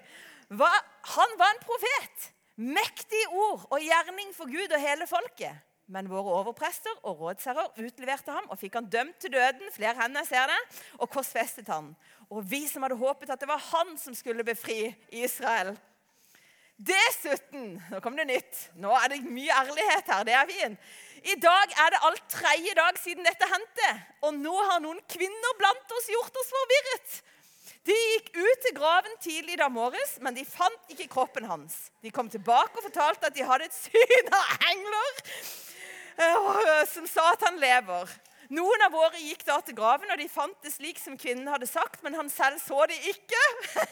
Hva, 0.56 0.70
han 1.16 1.38
var 1.38 1.52
en 1.52 1.62
profet. 1.62 2.32
Mektig 2.56 3.22
ord 3.28 3.66
og 3.70 3.80
gjerning 3.84 4.30
for 4.34 4.48
Gud 4.48 4.72
og 4.72 4.80
hele 4.80 5.06
folket. 5.06 5.58
Men 5.86 6.08
våre 6.10 6.32
overprester 6.40 6.96
og 7.06 7.20
rådsherrer 7.20 7.76
utleverte 7.78 8.32
ham 8.34 8.48
og 8.50 8.58
fikk 8.58 8.78
han 8.80 8.88
dømt 8.90 9.20
til 9.22 9.34
døden, 9.36 9.68
flere 9.74 9.94
hender 10.00 10.24
ser 10.26 10.48
det, 10.50 10.56
og 10.98 11.10
korsfestet 11.12 11.68
han. 11.70 11.92
Og 12.30 12.40
vi 12.50 12.64
som 12.66 12.82
hadde 12.82 12.98
håpet 12.98 13.30
at 13.30 13.42
det 13.42 13.50
var 13.50 13.62
han 13.68 13.94
som 14.00 14.16
skulle 14.16 14.46
befri 14.46 14.88
Israel. 15.14 15.76
Dessuten 16.76 17.78
Nå 17.90 18.00
kom 18.04 18.16
det 18.18 18.26
nytt. 18.28 18.58
Nå 18.80 18.92
er 18.98 19.14
det 19.14 19.22
mye 19.24 19.60
ærlighet 19.62 20.10
her. 20.12 20.26
Det 20.28 20.34
er 20.36 20.50
fint. 20.50 20.90
I 21.26 21.36
dag 21.42 21.72
er 21.82 21.94
det 21.94 22.02
alt 22.06 22.26
tredje 22.30 22.74
dag 22.78 22.98
siden 23.02 23.26
dette 23.26 23.48
hendte, 23.50 23.88
og 24.28 24.36
nå 24.36 24.52
har 24.68 24.82
noen 24.84 25.00
kvinner 25.10 25.56
blant 25.58 25.94
oss 25.96 26.10
gjort 26.12 26.38
oss 26.38 26.52
forvirret. 26.54 27.16
De 27.88 27.96
gikk 27.96 28.30
ut 28.36 28.62
til 28.62 28.74
graven 28.76 29.16
tidlig 29.24 29.56
da 29.58 29.66
morges, 29.72 30.18
men 30.22 30.36
de 30.36 30.44
fant 30.46 30.92
ikke 30.92 31.08
kroppen 31.16 31.48
hans. 31.50 31.88
De 32.04 32.12
kom 32.14 32.30
tilbake 32.30 32.78
og 32.78 32.86
fortalte 32.86 33.30
at 33.30 33.34
de 33.34 33.46
hadde 33.46 33.66
et 33.66 33.78
syn 33.78 34.30
av 34.36 34.68
engler 34.70 35.24
Eh, 36.16 36.86
som 36.88 37.04
sa 37.06 37.32
at 37.34 37.42
han 37.44 37.58
lever. 37.60 38.08
Noen 38.54 38.84
av 38.86 38.94
våre 38.94 39.18
gikk 39.18 39.42
da 39.46 39.56
til 39.64 39.74
graven, 39.78 40.10
og 40.12 40.20
de 40.20 40.28
fant 40.30 40.56
det 40.62 40.70
slik 40.74 41.00
som 41.02 41.16
kvinnen 41.18 41.48
hadde 41.50 41.66
sagt, 41.66 42.02
men 42.04 42.14
han 42.14 42.30
selv 42.30 42.60
så 42.62 42.86
det 42.90 42.98
ikke. 43.14 43.42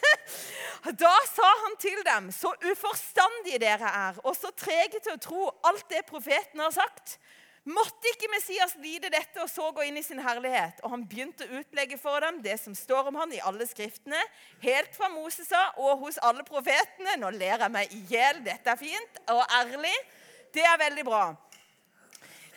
Da 1.04 1.14
sa 1.30 1.46
han 1.62 1.78
til 1.80 1.96
dem, 2.04 2.26
så 2.32 2.50
uforstandige 2.60 3.62
dere 3.62 3.88
er, 3.88 4.18
og 4.20 4.34
så 4.36 4.50
trege 4.52 5.00
til 5.00 5.14
å 5.14 5.20
tro 5.22 5.46
alt 5.64 5.86
det 5.88 6.02
profeten 6.08 6.60
har 6.60 6.74
sagt. 6.76 7.16
Måtte 7.64 8.10
ikke 8.10 8.28
Messias 8.28 8.74
lide 8.76 9.08
dette 9.08 9.40
og 9.40 9.48
så 9.48 9.70
gå 9.72 9.86
inn 9.88 9.96
i 9.96 10.04
sin 10.04 10.20
herlighet? 10.20 10.82
Og 10.84 10.92
han 10.92 11.06
begynte 11.08 11.46
å 11.46 11.62
utlegge 11.62 11.96
for 11.96 12.20
dem 12.20 12.42
det 12.44 12.58
som 12.60 12.74
står 12.76 13.08
om 13.08 13.16
han 13.22 13.32
i 13.32 13.40
alle 13.40 13.64
skriftene, 13.64 14.20
helt 14.60 14.92
fra 14.92 15.08
Moses 15.14 15.48
og 15.80 16.04
hos 16.04 16.20
alle 16.20 16.44
profetene. 16.44 17.16
Nå 17.22 17.32
ler 17.38 17.64
jeg 17.64 17.72
meg 17.72 17.96
i 17.96 18.02
hjel. 18.12 18.42
Dette 18.44 18.68
er 18.68 18.80
fint 18.80 19.22
og 19.32 19.40
ærlig. 19.48 19.96
Det 20.52 20.66
er 20.68 20.82
veldig 20.84 21.06
bra. 21.08 21.24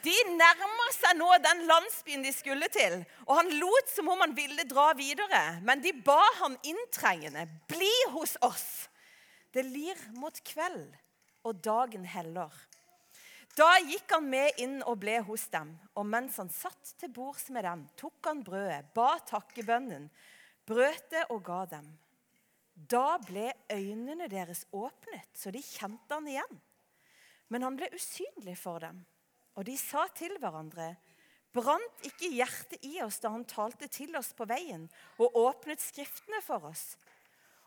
De 0.07 0.15
nærmer 0.39 0.91
seg 0.96 1.17
nå 1.20 1.27
den 1.43 1.65
landsbyen 1.67 2.22
de 2.24 2.31
skulle 2.31 2.70
til, 2.72 3.01
og 3.25 3.34
han 3.41 3.50
lot 3.60 3.89
som 3.91 4.08
om 4.13 4.22
han 4.24 4.36
ville 4.38 4.63
dra 4.70 4.93
videre. 4.96 5.58
Men 5.67 5.81
de 5.84 5.91
ba 5.91 6.22
han 6.39 6.55
inntrengende, 6.63 7.48
'Bli 7.67 7.96
hos 8.13 8.38
oss.' 8.41 8.88
Det 9.51 9.65
lir 9.65 10.00
mot 10.15 10.38
kveld, 10.43 10.96
og 11.43 11.63
dagen 11.63 12.05
heller. 12.05 12.51
Da 13.58 13.79
gikk 13.81 14.12
han 14.13 14.27
med 14.29 14.60
inn 14.62 14.75
og 14.86 15.00
ble 15.01 15.17
hos 15.25 15.48
dem, 15.50 15.72
og 15.98 16.05
mens 16.05 16.38
han 16.38 16.51
satt 16.53 16.93
til 17.00 17.10
bords 17.10 17.48
med 17.50 17.65
dem, 17.65 17.88
tok 17.98 18.29
han 18.29 18.43
brødet, 18.46 18.91
ba 18.93 19.17
takkebønnen, 19.25 20.12
brøt 20.67 21.10
det 21.10 21.24
og 21.34 21.41
ga 21.48 21.63
dem. 21.72 21.88
Da 22.75 23.17
ble 23.25 23.50
øynene 23.74 24.29
deres 24.29 24.67
åpnet, 24.72 25.25
så 25.34 25.51
de 25.51 25.63
kjente 25.65 26.13
han 26.13 26.27
igjen. 26.29 26.60
Men 27.50 27.65
han 27.65 27.79
ble 27.79 27.89
usynlig 27.96 28.58
for 28.60 28.84
dem. 28.84 29.01
Og 29.57 29.65
de 29.65 29.73
sa 29.79 30.05
til 30.13 30.35
hverandre, 30.41 30.91
brant 31.55 32.05
ikke 32.05 32.29
hjertet 32.29 32.83
i 32.85 32.99
oss 33.01 33.17
da 33.23 33.31
han 33.33 33.45
talte 33.49 33.89
til 33.89 34.13
oss 34.19 34.29
på 34.37 34.45
veien 34.49 34.85
og 35.17 35.37
åpnet 35.41 35.81
Skriftene 35.81 36.43
for 36.45 36.69
oss? 36.69 36.93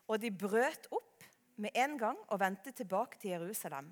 Og 0.07 0.21
de 0.23 0.31
brøt 0.31 0.87
opp 0.95 1.27
med 1.61 1.75
en 1.75 1.99
gang 1.99 2.19
og 2.29 2.41
vendte 2.41 2.73
tilbake 2.73 3.19
til 3.21 3.35
Jerusalem. 3.35 3.91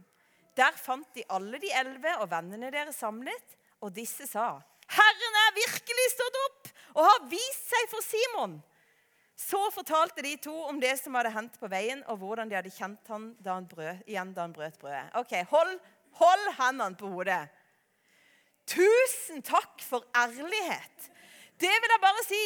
Der 0.58 0.78
fant 0.78 1.10
de 1.14 1.26
alle 1.30 1.58
de 1.62 1.70
elleve 1.74 2.14
og 2.22 2.30
vennene 2.30 2.70
deres 2.74 2.98
samlet, 2.98 3.54
og 3.82 3.92
disse 3.94 4.26
sa, 4.26 4.56
Herren 4.90 5.36
er 5.44 5.58
virkelig 5.58 6.06
stått 6.14 6.38
opp 6.46 6.70
og 6.96 7.04
har 7.06 7.26
vist 7.30 7.68
seg 7.70 7.90
for 7.92 8.02
Simon. 8.02 8.56
Så 9.38 9.60
fortalte 9.70 10.24
de 10.24 10.32
to 10.42 10.54
om 10.66 10.80
det 10.82 10.96
som 10.98 11.14
hadde 11.14 11.30
hendt 11.30 11.60
på 11.60 11.70
veien, 11.70 12.00
og 12.10 12.18
hvordan 12.18 12.50
de 12.50 12.56
hadde 12.58 12.74
kjent 12.74 13.12
han 13.12 13.28
da 13.38 13.54
han 13.54 13.68
brød, 13.70 14.02
igjen 14.10 14.32
da 14.34 14.48
han 14.48 14.54
brøt 14.56 14.80
brødet. 14.80 15.12
Ok, 15.20 15.36
Hold, 15.52 15.76
hold 16.18 16.48
hendene 16.58 16.98
på 16.98 17.12
hodet. 17.12 17.44
Tusen 18.68 19.42
takk 19.42 19.80
for 19.84 20.04
ærlighet. 20.16 21.08
Det 21.58 21.70
vil 21.72 21.94
jeg 21.94 22.02
bare 22.02 22.24
si. 22.26 22.42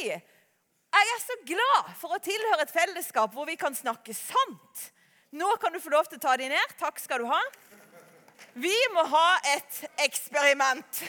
Jeg 0.93 1.11
er 1.14 1.21
så 1.23 1.37
glad 1.49 1.93
for 1.99 2.14
å 2.14 2.21
tilhøre 2.23 2.67
et 2.67 2.73
fellesskap 2.73 3.33
hvor 3.35 3.49
vi 3.49 3.57
kan 3.61 3.75
snakke 3.75 4.14
sant. 4.17 4.88
Nå 5.33 5.49
kan 5.61 5.73
du 5.73 5.81
få 5.81 5.93
lov 5.95 6.09
til 6.09 6.21
å 6.21 6.25
ta 6.26 6.37
de 6.37 6.50
ned. 6.52 6.76
Takk 6.81 7.00
skal 7.00 7.25
du 7.25 7.31
ha. 7.31 7.41
Vi 8.52 8.75
må 8.93 9.05
ha 9.09 9.26
et 9.55 9.79
eksperiment. 10.05 11.02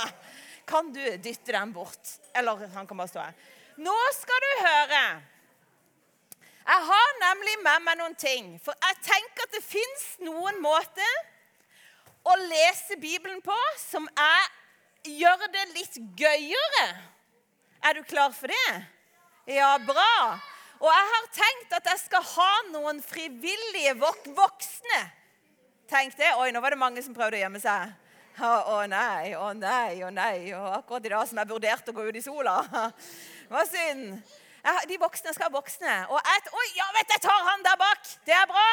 Kan 0.70 0.92
du 0.94 1.02
dytte 1.20 1.52
den 1.52 1.72
bort? 1.74 2.12
Eller 2.32 2.68
han 2.72 2.86
kan 2.86 2.96
bare 2.96 3.10
stå 3.10 3.20
her. 3.20 3.34
Nå 3.84 3.94
skal 4.16 4.44
du 4.44 4.50
høre. 4.62 5.00
Jeg 6.64 6.86
har 6.88 7.10
nemlig 7.20 7.56
med 7.60 7.82
meg 7.84 7.98
noen 8.00 8.14
ting. 8.16 8.54
For 8.64 8.78
jeg 8.86 9.00
tenker 9.04 9.44
at 9.44 9.56
det 9.58 9.64
fins 9.66 10.06
noen 10.24 10.62
måter 10.64 11.33
å 12.24 12.34
lese 12.48 12.96
Bibelen 13.00 13.40
på 13.44 13.56
som 13.80 14.06
jeg 14.08 15.18
gjør 15.20 15.46
det 15.52 15.64
litt 15.74 15.98
gøyere. 16.16 16.86
Er 17.84 17.98
du 17.98 18.04
klar 18.08 18.32
for 18.32 18.48
det? 18.48 18.76
Ja, 19.50 19.76
bra. 19.78 20.38
Og 20.80 20.88
jeg 20.88 21.10
har 21.10 21.26
tenkt 21.36 21.74
at 21.76 21.90
jeg 21.92 22.00
skal 22.06 22.24
ha 22.34 22.52
noen 22.72 23.02
frivillige 23.04 23.92
vok 24.00 24.24
voksne. 24.36 25.02
Tenk 25.88 26.16
det. 26.16 26.32
Oi, 26.40 26.48
nå 26.52 26.62
var 26.64 26.72
det 26.72 26.80
mange 26.80 27.04
som 27.04 27.16
prøvde 27.16 27.36
å 27.36 27.42
gjemme 27.42 27.60
seg. 27.60 27.92
Å, 28.34 28.50
å 28.72 28.78
nei, 28.90 29.34
å 29.36 29.52
nei, 29.54 30.00
å 30.02 30.08
nei. 30.10 30.48
Og 30.56 30.70
akkurat 30.80 31.04
i 31.04 31.12
dag 31.12 31.28
som 31.28 31.38
jeg 31.38 31.52
vurderte 31.52 31.92
å 31.92 31.96
gå 31.98 32.08
ut 32.08 32.18
i 32.18 32.24
sola. 32.24 32.56
Hva 33.52 33.66
synd. 33.68 34.16
De 34.88 34.96
voksne 34.98 35.36
skal 35.36 35.50
ha 35.50 35.52
voksne. 35.52 35.94
Og 36.08 36.16
jeg, 36.18 36.48
oi, 36.56 36.66
ja, 36.80 36.88
vet 36.96 37.14
jeg 37.14 37.24
tar 37.28 37.48
han 37.50 37.64
der 37.68 37.78
bak. 37.84 38.10
Det 38.24 38.34
er 38.34 38.48
bra. 38.48 38.66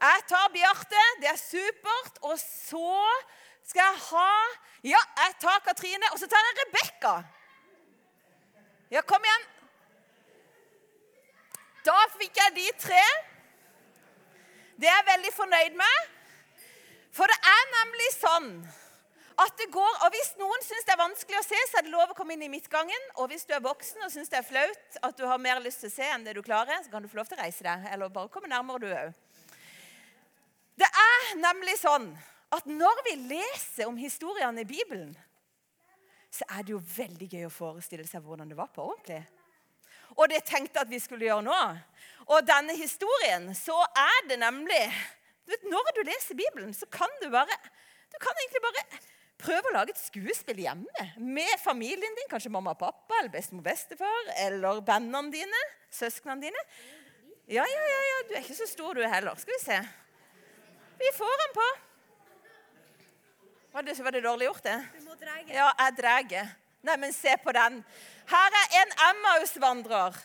Jeg 0.00 0.24
tar 0.28 0.50
Bjarte. 0.52 1.04
Det 1.22 1.30
er 1.30 1.40
supert. 1.40 2.20
Og 2.22 2.38
så 2.38 2.94
skal 3.64 3.86
jeg 3.90 4.02
ha 4.10 4.30
Ja, 4.84 5.00
jeg 5.22 5.36
tar 5.40 5.62
Katrine. 5.64 6.12
Og 6.12 6.18
så 6.18 6.28
tar 6.28 6.44
jeg 6.48 6.58
Rebekka. 6.62 7.14
Ja, 8.92 9.00
kom 9.00 9.24
igjen. 9.24 9.46
Da 11.84 11.96
fikk 12.18 12.36
jeg 12.40 12.56
de 12.56 12.66
tre. 12.80 13.04
Det 14.80 14.88
er 14.88 14.96
jeg 14.98 15.10
veldig 15.12 15.32
fornøyd 15.34 15.76
med. 15.78 16.14
For 17.14 17.30
det 17.30 17.36
er 17.46 17.68
nemlig 17.78 18.08
sånn 18.16 18.48
at 19.34 19.56
det 19.58 19.66
går, 19.74 19.94
og 20.06 20.14
Hvis 20.14 20.32
noen 20.38 20.62
syns 20.62 20.86
det 20.86 20.94
er 20.94 21.00
vanskelig 21.00 21.38
å 21.40 21.46
se, 21.46 21.58
så 21.70 21.80
er 21.80 21.86
det 21.86 21.92
lov 21.94 22.12
å 22.12 22.16
komme 22.18 22.36
inn 22.36 22.44
i 22.46 22.50
midtgangen. 22.50 23.08
Og 23.18 23.32
hvis 23.32 23.46
du 23.48 23.54
er 23.54 23.62
voksen 23.64 24.06
og 24.06 24.12
syns 24.14 24.30
det 24.30 24.38
er 24.40 24.46
flaut 24.46 24.98
at 25.02 25.18
du 25.18 25.24
har 25.26 25.42
mer 25.42 25.62
lyst 25.62 25.82
til 25.82 25.90
å 25.90 25.94
se 25.94 26.06
enn 26.06 26.26
det 26.26 26.36
du 26.36 26.42
klarer, 26.46 26.82
så 26.84 26.92
kan 26.92 27.02
du 27.02 27.10
få 27.10 27.18
lov 27.18 27.30
til 27.30 27.38
å 27.38 27.42
reise 27.42 27.66
deg. 27.66 27.88
Eller 27.90 28.12
bare 28.14 28.30
komme 28.30 28.50
nærmere, 28.50 28.82
du 28.82 28.92
òg. 28.94 29.23
Det 30.74 30.88
er 30.88 31.36
nemlig 31.38 31.76
sånn 31.78 32.08
at 32.54 32.66
når 32.70 33.02
vi 33.08 33.14
leser 33.30 33.88
om 33.88 33.96
historiene 33.98 34.62
i 34.62 34.68
Bibelen, 34.68 35.14
så 36.34 36.46
er 36.50 36.66
det 36.66 36.74
jo 36.74 36.82
veldig 36.82 37.28
gøy 37.30 37.46
å 37.46 37.54
forestille 37.54 38.06
seg 38.08 38.24
hvordan 38.24 38.50
det 38.50 38.58
var 38.58 38.70
på 38.74 38.82
ordentlig. 38.82 39.22
Og 40.18 40.28
det 40.30 40.44
tenkte 40.46 40.78
jeg 40.78 40.86
at 40.86 40.90
vi 40.90 41.00
skulle 41.02 41.26
gjøre 41.26 41.46
nå. 41.46 41.60
Og 42.30 42.46
denne 42.46 42.74
historien, 42.78 43.48
så 43.56 43.76
er 43.98 44.28
det 44.30 44.38
nemlig 44.42 44.82
vet, 45.48 45.66
Når 45.68 45.90
du 45.96 46.02
leser 46.06 46.38
Bibelen, 46.38 46.74
så 46.74 46.86
kan 46.86 47.10
du 47.22 47.28
bare 47.30 47.56
Du 48.12 48.18
kan 48.22 48.34
egentlig 48.38 48.62
bare 48.62 48.84
prøve 49.44 49.70
å 49.70 49.74
lage 49.74 49.92
et 49.92 50.00
skuespill 50.00 50.60
hjemme 50.62 51.06
med 51.18 51.58
familien 51.62 52.14
din. 52.18 52.28
Kanskje 52.30 52.52
mamma 52.54 52.72
og 52.76 52.80
pappa 52.80 53.18
eller 53.18 53.32
bestemor 53.32 53.64
og 53.64 53.66
bestefar 53.66 54.30
eller 54.46 54.80
vennene 54.86 55.32
dine. 55.34 55.64
Søsknene 55.90 56.46
dine. 56.46 56.62
Ja, 57.50 57.66
ja, 57.68 57.82
ja, 57.90 58.00
ja, 58.08 58.20
du 58.28 58.36
er 58.36 58.44
ikke 58.44 58.56
så 58.56 58.68
stor, 58.70 58.94
du 58.94 59.02
heller. 59.02 59.34
Skal 59.36 59.58
vi 59.58 59.62
se. 59.66 59.80
Vi 60.98 61.10
får 61.16 61.34
den 61.42 61.54
på. 61.54 61.68
Var 63.74 63.82
det, 63.82 63.98
var 64.06 64.12
det 64.12 64.20
dårlig 64.20 64.46
gjort, 64.46 64.62
det? 64.62 64.76
Du 64.94 65.08
må 65.08 65.16
dreie. 65.18 65.48
Ja, 65.50 65.72
jeg 65.78 65.96
drar. 65.98 66.52
Neimen, 66.86 67.12
se 67.12 67.36
på 67.42 67.52
den. 67.52 67.80
Her 68.30 68.56
er 68.60 68.76
en 68.80 68.92
Emmaus-vandrer. 69.08 70.18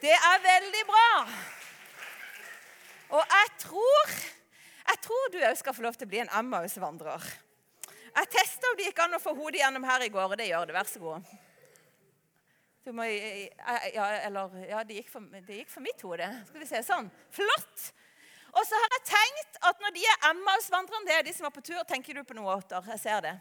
Det 0.00 0.12
er 0.12 0.42
veldig 0.42 0.82
bra. 0.88 1.10
Og 3.16 3.22
jeg 3.22 3.52
tror, 3.62 4.14
jeg 4.88 5.02
tror 5.06 5.28
du 5.32 5.38
òg 5.46 5.58
skal 5.60 5.76
få 5.76 5.84
lov 5.86 5.94
til 5.94 6.08
å 6.08 6.10
bli 6.10 6.22
en 6.24 6.32
Emmaus-vandrer. 6.40 7.28
Jeg 8.16 8.32
testa 8.32 8.70
om 8.72 8.78
det 8.78 8.88
gikk 8.88 9.02
an 9.04 9.18
å 9.18 9.22
få 9.22 9.34
hodet 9.36 9.60
gjennom 9.60 9.84
her 9.86 10.06
i 10.06 10.10
går, 10.12 10.32
og 10.32 10.40
det 10.40 10.48
gjør 10.48 10.66
det. 10.66 10.74
Vær 10.74 10.90
så 10.90 11.02
god. 11.02 11.36
Du 12.86 12.92
må, 12.96 13.04
ja, 13.04 14.08
eller, 14.26 14.58
ja, 14.66 14.82
det 14.86 15.00
gikk, 15.00 15.10
for, 15.12 15.30
det 15.46 15.60
gikk 15.60 15.70
for 15.70 15.84
mitt 15.84 16.02
hode. 16.06 16.28
Skal 16.48 16.62
vi 16.62 16.68
se. 16.70 16.82
Sånn. 16.86 17.08
Flott. 17.34 17.90
Og 18.56 18.64
så 18.64 18.78
har 18.80 18.94
jeg 18.94 19.02
tenkt 19.10 19.58
at 19.68 19.82
når 19.84 19.92
de 19.92 20.02
er 20.08 20.22
Emmaus-vandrerne, 20.30 21.04
det 21.08 21.14
er 21.16 21.26
de 21.26 21.32
som 21.36 21.46
er 21.48 21.52
på 21.52 21.64
tur 21.64 21.82
Tenker 21.88 22.16
du 22.16 22.22
på 22.24 22.36
noe, 22.38 22.54
Otter? 22.56 22.80
Jeg 22.94 23.00
ser 23.02 23.20
det. 23.26 23.36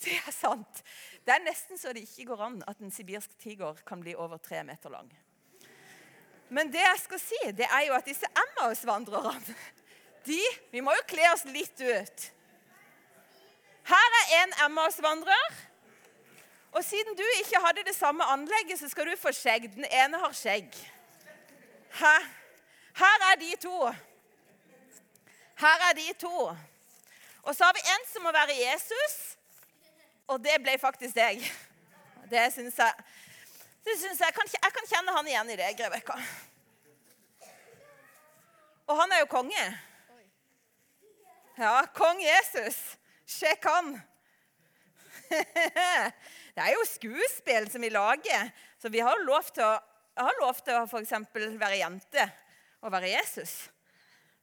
Det 0.04 0.16
er 0.16 0.32
sant. 0.32 0.82
Det 1.24 1.32
er 1.34 1.42
nesten 1.44 1.76
så 1.76 1.92
det 1.92 2.06
ikke 2.06 2.30
går 2.30 2.40
an 2.46 2.54
at 2.68 2.78
en 2.80 2.92
sibirsk 2.92 3.34
tiger 3.42 3.76
kan 3.86 4.00
bli 4.00 4.14
over 4.16 4.40
tre 4.40 4.62
meter 4.64 4.88
lang. 4.92 5.10
Men 6.48 6.72
det 6.72 6.80
jeg 6.80 7.02
skal 7.02 7.20
si, 7.20 7.40
det 7.54 7.68
er 7.68 7.84
jo 7.86 7.94
at 7.94 8.08
disse 8.08 8.26
Emmaus-vandrerne 8.32 9.36
de, 10.28 10.40
Vi 10.72 10.80
må 10.80 10.96
jo 10.96 11.04
kle 11.08 11.28
oss 11.34 11.44
litt 11.52 11.84
ut. 11.84 12.30
Er 14.30 14.42
en 14.44 14.52
Emmaus-vandrer. 14.64 15.46
Og 16.72 16.84
siden 16.84 17.16
du 17.16 17.22
ikke 17.38 17.60
hadde 17.66 17.84
det 17.86 17.96
samme 17.96 18.24
anlegget, 18.24 18.78
så 18.78 18.88
skal 18.88 19.06
du 19.06 19.16
få 19.18 19.32
skjegg. 19.32 19.72
Den 19.74 19.84
ene 19.84 20.18
har 20.18 20.32
skjegg. 20.32 20.74
Her, 21.92 22.20
her 22.94 23.32
er 23.32 23.38
de 23.40 23.56
to. 23.62 23.86
Her 25.58 25.88
er 25.90 25.92
de 25.94 26.12
to. 26.18 26.56
Og 27.42 27.56
så 27.56 27.64
har 27.64 27.72
vi 27.72 27.80
en 27.94 28.06
som 28.12 28.22
må 28.22 28.32
være 28.32 28.54
Jesus. 28.54 29.16
Og 30.26 30.44
det 30.44 30.62
ble 30.62 30.78
faktisk 30.78 31.14
deg. 31.14 31.42
Det 32.30 32.52
syns 32.54 32.78
jeg, 32.78 32.92
det 33.84 33.98
synes 33.98 34.20
jeg, 34.20 34.34
kan, 34.34 34.48
jeg 34.62 34.72
kan 34.72 34.86
kjenne 34.86 35.16
han 35.16 35.26
igjen 35.26 35.50
i 35.50 35.56
deg, 35.58 35.80
Rebekka. 35.80 36.14
Og 38.86 39.00
han 39.00 39.12
er 39.12 39.18
jo 39.18 39.26
konge. 39.30 39.64
Ja, 41.58 41.82
kong 41.94 42.22
Jesus. 42.22 42.78
Sjekk 43.26 43.66
han. 43.66 44.09
Det 46.54 46.64
er 46.64 46.72
jo 46.74 46.86
skuespill 46.88 47.68
som 47.70 47.84
vi 47.84 47.92
lager. 47.94 48.50
Så 48.80 48.90
vi 48.92 49.02
har 49.04 49.22
lov 49.26 49.50
til 49.54 49.64
å, 49.66 49.74
har 50.20 50.40
lov 50.42 50.58
til 50.64 50.76
å 50.78 50.86
f.eks. 50.88 51.14
være 51.60 51.80
jente 51.80 52.26
og 52.80 52.92
være 52.94 53.12
Jesus. 53.12 53.54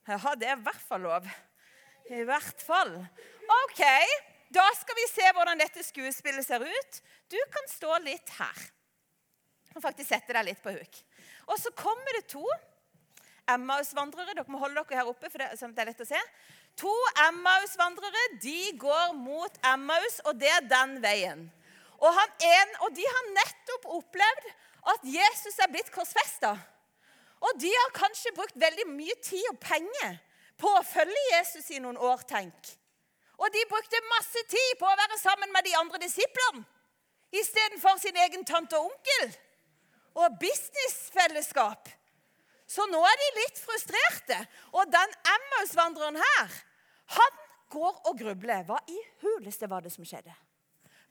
Ja, 0.08 0.20
det 0.39 0.48
er 0.48 0.56
i 0.56 0.63
hvert 0.63 0.88
fall 0.88 1.03
lov. 1.03 1.27
I 2.08 2.24
hvert 2.27 2.63
fall. 2.63 2.94
OK, 3.65 3.84
da 4.56 4.63
skal 4.79 4.96
vi 4.96 5.06
se 5.12 5.27
hvordan 5.36 5.60
dette 5.60 5.84
skuespillet 5.84 6.46
ser 6.46 6.63
ut. 6.63 7.01
Du 7.27 7.38
kan 7.51 7.67
stå 7.72 7.98
litt 8.06 8.32
her. 8.38 8.63
Og 9.75 9.84
faktisk 9.84 10.10
sette 10.10 10.34
deg 10.34 10.48
litt 10.48 10.63
på 10.63 10.74
huk. 10.74 11.01
Og 11.51 11.60
så 11.60 11.72
kommer 11.77 12.17
det 12.17 12.29
to 12.32 12.46
Emmaus-vandrere. 13.51 14.36
Dere 14.36 14.51
må 14.51 14.62
holde 14.62 14.82
dere 14.82 15.01
her 15.01 15.12
oppe, 15.12 15.29
for 15.32 15.44
det, 15.44 15.51
sånn 15.60 15.75
det 15.75 15.84
er 15.84 15.91
lett 15.91 16.03
å 16.03 16.08
se. 16.08 16.22
To 16.78 16.94
Emmaus-vandrere 17.28 18.24
de 18.42 18.78
går 18.78 19.14
mot 19.18 19.60
Emmaus, 19.66 20.20
og 20.30 20.38
det 20.40 20.50
er 20.54 20.68
den 20.70 20.98
veien. 21.02 21.46
Og, 21.98 22.20
en, 22.46 22.74
og 22.86 22.94
de 22.94 23.06
har 23.10 23.30
nettopp 23.34 23.88
opplevd 23.98 24.50
at 24.94 25.08
Jesus 25.10 25.58
er 25.64 25.72
blitt 25.74 25.90
korsfesta. 25.94 26.54
Og 27.42 27.58
de 27.62 27.72
har 27.74 27.96
kanskje 27.98 28.34
brukt 28.38 28.60
veldig 28.62 28.86
mye 28.90 29.16
tid 29.26 29.46
og 29.50 29.60
penger 29.62 30.20
på 30.58 30.70
å 30.74 30.86
følge 30.86 31.26
Jesus 31.32 31.70
i 31.74 31.82
noen 31.82 31.98
år, 31.98 32.22
tenk. 32.30 32.72
Og 33.38 33.50
de 33.54 33.66
brukte 33.70 34.10
masse 34.14 34.42
tid 34.50 34.78
på 34.80 34.88
å 34.90 34.98
være 34.98 35.20
sammen 35.22 35.52
med 35.54 35.66
de 35.66 35.76
andre 35.78 36.02
disiplene 36.02 36.66
istedenfor 37.38 37.98
sin 38.02 38.16
egen 38.24 38.46
tante 38.48 38.78
og 38.80 38.88
onkel 38.88 39.34
og 40.18 40.38
businessfellesskap. 40.42 41.90
Så 42.68 42.86
nå 42.92 43.00
er 43.08 43.20
de 43.22 43.28
litt 43.38 43.60
frustrerte. 43.64 44.40
Og 44.76 44.90
den 44.92 45.14
Emmaus-vandreren 45.36 46.20
her, 46.20 46.58
han 47.18 47.40
går 47.72 48.02
og 48.10 48.20
grubler. 48.20 48.66
Hva 48.68 48.82
i 48.92 48.98
huleste 49.24 49.70
var 49.72 49.86
det 49.86 49.94
som 49.94 50.08
skjedde? 50.08 50.36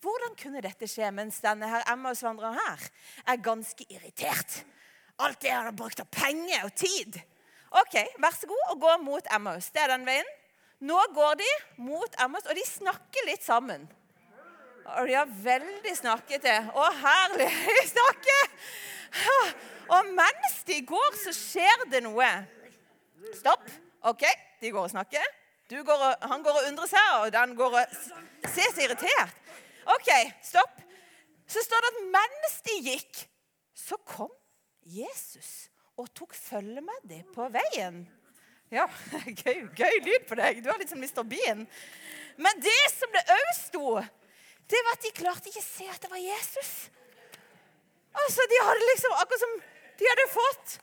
Hvordan 0.05 0.37
kunne 0.39 0.61
dette 0.63 0.89
skje 0.91 1.09
mens 1.15 1.41
denne 1.43 1.69
her 1.71 1.87
Emmaus-vandreren 1.91 2.59
her 2.61 2.89
er 3.33 3.43
ganske 3.43 3.87
irritert? 3.89 4.61
Alt 5.25 5.41
det 5.41 5.55
han 5.55 5.71
har 5.71 5.77
brukt 5.77 6.03
av 6.05 6.11
penger 6.13 6.67
og 6.69 6.75
tid. 6.77 7.17
OK, 7.81 7.97
vær 8.21 8.37
så 8.37 8.49
god 8.49 8.75
og 8.75 8.83
gå 8.85 8.97
mot 9.05 9.31
Emmaus. 9.33 9.71
Det 9.73 9.81
er 9.83 9.95
den 9.95 10.05
veien. 10.07 10.29
Nå 10.85 10.99
går 11.17 11.39
de 11.41 11.49
mot 11.81 12.19
Emmaus, 12.21 12.45
og 12.45 12.57
de 12.57 12.65
snakker 12.69 13.25
litt 13.31 13.45
sammen. 13.45 13.87
Og 14.99 15.09
de 15.09 15.17
har 15.17 15.33
veldig 15.43 15.95
snakkete. 15.99 16.53
Å, 16.77 16.85
herlig! 17.01 17.49
De 17.79 17.87
snakker! 17.89 18.53
Og 19.87 20.13
mens 20.17 20.63
de 20.67 20.81
går, 20.87 21.19
så 21.21 21.35
skjer 21.35 21.87
det 21.93 22.03
noe. 22.07 22.29
Stopp. 23.39 23.67
OK, 24.07 24.25
de 24.63 24.73
går 24.75 24.87
og 24.89 24.93
snakker. 24.93 25.27
Går 25.71 26.03
og, 26.09 26.27
han 26.31 26.43
går 26.47 26.59
og 26.61 26.69
undrer 26.71 26.91
seg, 26.91 27.13
og 27.21 27.31
den 27.35 27.55
går 27.59 27.79
og 27.81 27.95
ser 28.55 28.69
seg 28.75 28.85
irritert. 28.87 29.39
OK, 29.97 30.11
stopp. 30.47 30.83
Så 31.47 31.63
står 31.63 31.83
det 31.83 31.93
at 31.93 32.03
mens 32.15 32.59
de 32.67 32.77
gikk, 32.91 33.23
så 33.75 33.99
kom 34.07 34.31
Jesus 34.83 35.69
og 35.99 36.11
tok 36.15 36.35
følge 36.35 36.83
med 36.85 37.09
dem 37.11 37.27
på 37.35 37.47
veien. 37.55 38.05
Ja, 38.71 38.89
gøy, 39.43 39.67
gøy 39.79 40.01
lyd 40.03 40.27
på 40.27 40.39
deg. 40.39 40.63
Du 40.63 40.71
er 40.71 40.81
litt 40.81 40.91
som 40.91 41.03
Mr. 41.03 41.23
Bean. 41.27 41.65
Men 42.37 42.63
det 42.63 42.83
som 42.93 43.13
det 43.15 43.23
òg 43.31 43.51
sto, 43.59 43.95
det 44.67 44.83
var 44.83 44.99
at 44.99 45.07
de 45.07 45.15
klarte 45.15 45.51
ikke 45.51 45.63
å 45.63 45.67
se 45.67 45.87
at 45.91 46.03
det 46.03 46.11
var 46.11 46.23
Jesus. 46.23 46.73
Altså, 48.17 48.47
De 48.51 48.61
hadde 48.65 48.91
liksom 48.91 49.17
akkurat 49.21 49.45
som 49.45 49.57
de 49.97 50.11
hadde 50.11 50.29
fått 50.33 50.81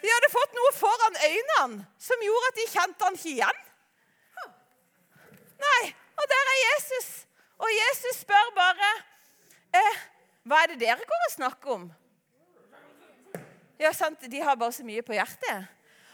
de 0.00 0.08
hadde 0.08 0.30
fått 0.32 0.54
noe 0.56 0.72
foran 0.72 1.18
øynene 1.20 1.84
som 2.00 2.22
gjorde 2.24 2.48
at 2.50 2.58
de 2.58 2.66
kjente 2.72 3.04
han 3.04 3.18
ikke 3.18 3.32
igjen. 3.34 3.58
Nei, 5.60 5.82
og 6.16 6.28
der 6.30 6.52
er 6.52 6.60
Jesus. 6.60 7.08
Og 7.60 7.72
Jesus 7.74 8.22
spør 8.22 8.52
bare 8.56 8.92
eh, 9.76 9.98
Hva 10.48 10.62
er 10.62 10.72
det 10.72 10.78
dere 10.80 11.04
går 11.08 11.26
og 11.26 11.34
snakker 11.34 11.74
om? 11.74 11.84
Ja, 13.80 13.92
sant, 13.96 14.24
De 14.32 14.40
har 14.40 14.56
bare 14.56 14.72
så 14.72 14.84
mye 14.84 15.04
på 15.04 15.12
hjertet. 15.16 15.68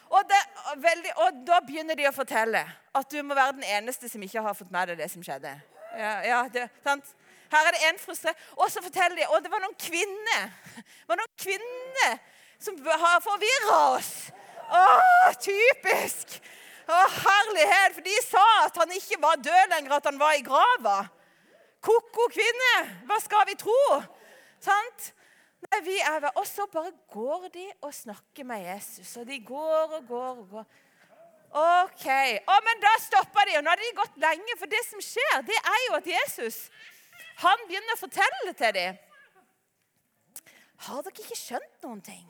Og, 0.07 0.23
det, 0.31 0.39
veldig, 0.83 1.13
og, 1.23 1.39
da 1.47 1.61
begynner 1.67 1.99
de 1.99 2.07
å 2.07 2.15
fortelle 2.15 2.63
at 2.95 3.09
du 3.11 3.19
må 3.27 3.35
være 3.35 3.57
den 3.59 3.67
eneste 3.79 4.11
som 4.11 4.23
ikke 4.23 4.43
har 4.43 4.55
fått 4.55 4.71
med 4.75 4.93
deg 4.93 5.01
det 5.03 5.09
som 5.11 5.23
skjedde. 5.23 5.51
Ja, 5.99 6.13
ja 6.27 6.43
det, 6.53 6.69
sant? 6.85 7.11
Her 7.53 7.69
er 7.69 7.77
det 7.77 7.83
en 7.89 7.99
frustrert 8.01 8.41
Og 8.57 8.71
så 8.73 8.83
forteller 8.83 9.17
de 9.19 9.27
Og 9.31 9.43
det 9.45 9.51
var 9.53 9.63
noen 9.63 9.77
kvinner 9.81 10.49
det 10.77 11.13
var 11.13 11.21
noen 11.21 11.37
kvinner 11.39 12.17
som 12.59 12.79
har 12.87 13.21
forvirra 13.23 13.77
oss. 13.97 14.13
Å, 14.67 14.83
typisk! 15.43 16.39
Å, 16.87 17.03
herlighet! 17.21 17.97
For 17.97 18.07
de 18.07 18.17
sa 18.25 18.47
at 18.65 18.81
han 18.81 18.95
ikke 18.97 19.21
var 19.23 19.39
død 19.43 19.75
lenger, 19.75 19.97
at 19.99 20.09
han 20.11 20.19
var 20.19 20.35
i 20.39 20.45
grava. 20.47 20.97
Ko-ko 21.85 22.27
kvinne! 22.33 22.73
Hva 23.07 23.21
skal 23.23 23.47
vi 23.51 23.55
tro? 23.61 23.79
Sant? 24.63 25.13
Nei, 25.67 25.81
vi 25.87 26.01
er 26.01 26.19
ved. 26.25 26.33
Og 26.39 26.47
så 26.49 26.67
bare 26.73 26.93
går 27.13 27.47
de 27.55 27.69
og 27.87 27.95
snakker 27.95 28.47
med 28.49 28.67
Jesus. 28.67 29.15
Og 29.21 29.29
de 29.29 29.39
går 29.47 29.97
og 30.01 30.11
går 30.11 30.33
og 30.33 30.51
går. 30.57 30.67
OK. 31.57 32.07
Å, 32.51 32.59
men 32.67 32.83
da 32.83 32.93
stopper 33.03 33.49
de. 33.49 33.57
Og 33.61 33.65
nå 33.65 33.73
har 33.73 33.81
de 33.81 33.95
gått 33.97 34.21
lenge. 34.23 34.59
For 34.59 34.71
det 34.71 34.83
som 34.89 35.03
skjer, 35.03 35.41
det 35.47 35.57
er 35.63 35.81
jo 35.89 35.97
at 36.01 36.11
Jesus 36.11 36.67
han 37.43 37.65
begynner 37.69 37.97
å 37.97 38.01
fortelle 38.01 38.55
til 38.57 38.75
dem. 38.77 38.99
Har 40.87 41.03
dere 41.05 41.25
ikke 41.25 41.39
skjønt 41.39 41.85
noen 41.85 42.03
ting? 42.05 42.25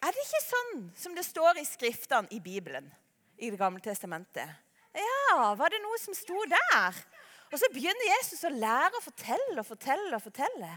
Er 0.00 0.16
det 0.16 0.24
ikke 0.24 0.42
sånn 0.46 0.84
som 0.96 1.16
det 1.16 1.26
står 1.26 1.60
i 1.60 1.66
skriftene 1.68 2.32
i 2.32 2.40
Bibelen? 2.40 2.88
I 3.40 3.50
Det 3.52 3.60
gamle 3.60 3.80
testamentet? 3.84 4.48
Ja, 4.96 5.54
var 5.56 5.72
det 5.72 5.80
noe 5.84 5.98
som 6.00 6.16
sto 6.16 6.40
der? 6.48 6.96
Og 7.50 7.58
så 7.60 7.68
begynner 7.72 8.12
Jesus 8.16 8.44
å 8.46 8.52
lære 8.52 8.98
å 8.98 9.04
fortelle 9.04 9.58
og 9.60 9.66
fortelle 9.66 10.16
og 10.16 10.24
fortelle. 10.24 10.70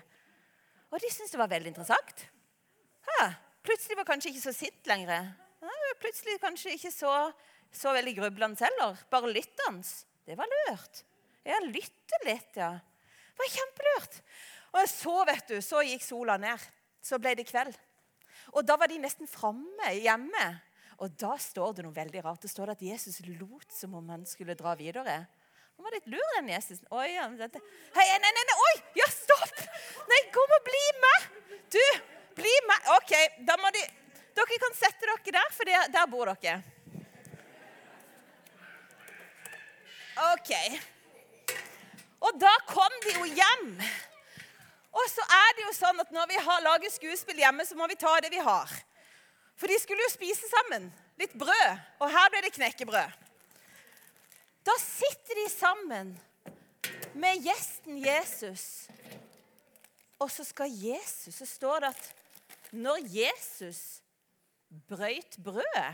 Og 0.94 1.02
de 1.02 1.10
syntes 1.12 1.34
det 1.34 1.42
var 1.42 1.52
veldig 1.52 1.72
interessant. 1.74 2.26
Ha, 3.10 3.28
plutselig 3.66 3.98
var 4.00 4.08
kanskje 4.08 4.32
ikke 4.32 4.46
så 4.46 4.54
sint 4.56 4.90
lenger. 4.90 5.32
Ha, 5.64 5.74
plutselig 6.02 6.40
kanskje 6.44 6.76
ikke 6.78 6.92
så, 6.94 7.14
så 7.74 7.94
veldig 7.96 8.16
grublende 8.20 8.64
heller. 8.64 9.00
Bare 9.12 9.32
lyttende. 9.32 9.88
Det 10.24 10.38
var 10.40 10.52
lurt. 10.52 11.04
Ja, 11.44 11.60
lytte 11.66 12.20
litt, 12.24 12.52
ja. 12.56 12.76
Det 13.34 13.44
var 13.44 13.54
kjempelurt. 13.56 14.20
Og 14.74 14.90
så, 14.90 15.16
vet 15.30 15.50
du, 15.50 15.58
så 15.62 15.82
gikk 15.86 16.06
sola 16.06 16.38
ned. 16.42 16.62
Så 17.04 17.20
ble 17.22 17.36
det 17.38 17.48
kveld. 17.50 17.76
Og 18.54 18.66
da 18.66 18.78
var 18.80 18.92
de 18.92 19.02
nesten 19.02 19.30
framme 19.30 19.94
hjemme. 19.98 20.46
Og 21.02 21.14
da 21.20 21.34
står 21.42 21.78
det 21.78 21.86
noe 21.86 21.96
veldig 21.96 22.22
rart. 22.26 22.44
Det 22.44 22.52
står 22.52 22.74
at 22.74 22.84
Jesus 22.86 23.22
lot 23.40 23.70
som 23.74 23.96
om 23.98 24.12
han 24.14 24.26
skulle 24.30 24.56
dra 24.58 24.76
videre. 24.80 25.24
Han 25.74 25.88
var 25.88 25.96
litt 25.96 26.10
lur, 26.14 26.30
den 26.38 26.52
Jesus. 26.54 26.84
Oi, 26.94 27.10
Hei, 27.18 28.06
nei, 28.22 28.32
nei, 28.38 28.46
nei, 28.50 28.58
oi! 28.70 28.76
Ja, 29.02 29.10
stopp! 29.10 29.66
Nei, 30.10 30.22
kom 30.36 30.54
og 30.58 30.66
bli 30.68 30.84
med! 31.02 31.28
Du, 31.74 31.82
bli 32.38 32.54
med. 32.70 32.90
OK, 33.00 33.14
da 33.50 33.58
må 33.62 33.74
de 33.74 33.84
Dere 34.34 34.58
kan 34.58 34.74
sette 34.74 35.06
dere 35.06 35.34
der, 35.36 35.52
for 35.54 35.70
der, 35.70 35.90
der 35.94 36.08
bor 36.10 36.32
dere. 36.32 36.56
OK. 40.34 40.54
Og 42.24 42.40
da 42.40 42.52
kom 42.70 42.98
de 43.04 43.16
jo 43.18 43.28
hjem. 43.28 43.70
Og 44.94 45.06
så 45.10 45.26
er 45.26 45.56
det 45.58 45.66
jo 45.66 45.74
sånn 45.76 46.00
at 46.04 46.12
når 46.14 46.30
vi 46.30 46.42
har 46.46 46.66
laget 46.66 46.96
skuespill 46.96 47.42
hjemme, 47.42 47.66
så 47.66 47.76
må 47.78 47.88
vi 47.90 48.00
ta 48.00 48.14
det 48.24 48.32
vi 48.32 48.42
har. 48.44 48.70
For 49.60 49.70
de 49.70 49.78
skulle 49.82 50.06
jo 50.06 50.14
spise 50.14 50.48
sammen. 50.50 50.88
Litt 51.20 51.34
brød. 51.38 51.82
Og 52.02 52.12
her 52.14 52.30
ble 52.32 52.44
det 52.46 52.54
knekkebrød. 52.56 53.20
Da 54.64 54.76
sitter 54.80 55.42
de 55.42 55.48
sammen 55.52 56.14
med 57.20 57.44
gjesten 57.44 58.00
Jesus. 58.00 58.88
Og 60.22 60.32
så 60.32 60.46
skal 60.48 60.72
Jesus 60.72 61.36
Så 61.36 61.46
står 61.46 61.84
det 61.84 61.90
at 61.92 62.72
når 62.72 63.02
Jesus 63.12 63.82
brøyt 64.88 65.36
brødet 65.44 65.92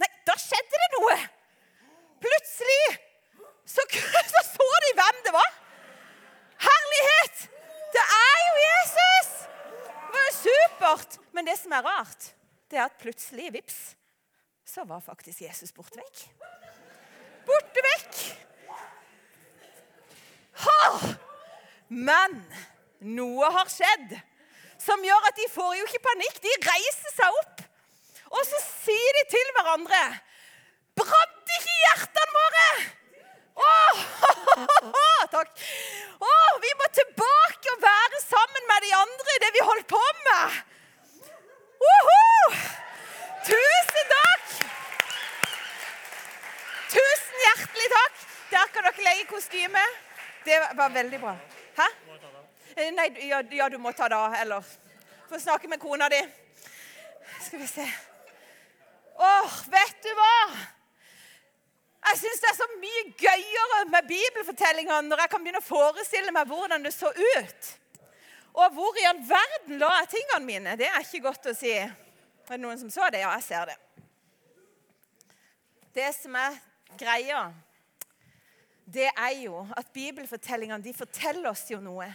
Nei, 0.00 0.08
da 0.24 0.34
skjedde 0.40 0.80
det 0.80 0.88
noe! 0.94 1.16
Plutselig 2.24 3.09
så, 3.66 3.84
så, 4.32 4.42
så 4.52 4.68
de 4.86 4.92
hvem 4.98 5.22
det 5.26 5.32
var. 5.36 5.50
Herlighet! 6.66 7.46
Det 7.94 8.04
er 8.16 8.36
jo 8.46 8.58
Jesus! 8.66 9.30
Det 9.86 10.12
var 10.16 10.26
jo 10.28 10.34
supert. 10.40 11.18
Men 11.32 11.46
det 11.46 11.56
som 11.58 11.72
er 11.72 11.86
rart, 11.86 12.30
det 12.70 12.78
er 12.78 12.84
at 12.86 13.00
plutselig, 13.02 13.52
vips, 13.52 13.78
så 14.66 14.84
var 14.84 15.02
faktisk 15.02 15.42
Jesus 15.42 15.72
borte 15.72 15.98
vekk. 15.98 16.24
Borte 17.46 17.84
vekk! 17.88 18.20
Ha! 20.60 20.82
Men 21.88 22.36
noe 23.00 23.48
har 23.54 23.70
skjedd 23.72 24.12
som 24.80 25.02
gjør 25.04 25.28
at 25.28 25.38
de 25.38 25.48
får 25.50 25.72
jo 25.78 25.86
ikke 25.88 26.04
panikk. 26.04 26.40
De 26.44 26.52
reiser 26.68 27.14
seg 27.16 27.38
opp, 27.42 27.62
og 28.30 28.42
så 28.46 28.60
sier 28.62 29.16
de 29.18 29.24
til 29.32 29.54
hverandre 29.56 30.02
Brant 31.00 31.52
ikke 31.56 31.74
hjertene 31.80 32.34
våre? 32.36 32.64
Å, 33.60 33.68
takk. 35.34 35.64
Å, 36.20 36.32
vi 36.64 36.72
må 36.80 36.88
tilbake 36.96 37.74
og 37.74 37.84
være 37.84 38.20
sammen 38.24 38.68
med 38.72 38.86
de 38.86 38.92
andre 38.98 39.36
i 39.36 39.42
det 39.44 39.50
vi 39.56 39.64
holdt 39.68 39.88
på 39.90 40.02
med. 40.26 40.58
Uhu! 41.90 42.18
Tusen 43.46 44.10
takk! 44.14 44.50
Tusen 46.92 47.44
hjertelig 47.46 47.88
takk! 47.94 48.26
Der 48.50 48.72
kan 48.74 48.88
dere 48.88 49.06
legge 49.06 49.28
kostyme. 49.30 49.84
Det 50.44 50.58
var 50.76 50.92
veldig 50.92 51.20
bra. 51.22 51.36
Hæ? 51.78 51.88
Nei, 52.96 53.08
ja, 53.28 53.42
ja, 53.52 53.68
du 53.68 53.78
må 53.78 53.92
ta 53.92 54.08
det 54.08 54.18
av. 54.18 54.34
Eller 54.40 54.66
få 55.30 55.38
snakke 55.40 55.68
med 55.68 55.80
kona 55.80 56.08
di. 56.12 56.20
Skal 57.40 57.62
vi 57.62 57.66
se 57.66 57.86
Åh, 59.20 59.56
vet 59.68 59.96
du 60.04 60.12
hva? 60.16 60.36
Jeg 62.10 62.18
syns 62.18 62.40
det 62.42 62.48
er 62.50 62.56
så 62.58 62.66
mye 62.80 63.02
gøyere 63.20 63.84
med 63.92 64.08
bibelfortellingene 64.08 65.06
når 65.06 65.20
jeg 65.22 65.30
kan 65.30 65.44
begynne 65.44 65.60
å 65.62 65.66
forestille 65.66 66.32
meg 66.34 66.48
hvordan 66.50 66.82
det 66.82 66.90
så 66.94 67.12
ut. 67.14 67.68
Og 68.58 68.74
hvor 68.74 68.98
i 68.98 69.06
all 69.06 69.20
verden 69.28 69.78
la 69.78 69.92
jeg 70.00 70.16
tingene 70.16 70.46
mine? 70.48 70.74
Det 70.80 70.88
er 70.88 71.04
ikke 71.04 71.28
godt 71.28 71.46
å 71.52 71.54
si. 71.54 71.70
Er 71.70 72.50
det 72.50 72.58
noen 72.64 72.80
som 72.80 72.90
så 72.90 73.06
det? 73.14 73.22
Ja, 73.22 73.30
jeg 73.38 73.46
ser 73.46 73.70
det. 73.70 73.78
Det 75.94 76.08
som 76.16 76.34
er 76.38 76.58
greia, 76.98 77.44
det 78.90 79.06
er 79.12 79.38
jo 79.44 79.62
at 79.78 79.94
bibelfortellingene 79.94 80.82
de 80.82 80.96
forteller 80.96 81.52
oss 81.52 81.68
jo 81.70 81.78
noe. 81.84 82.10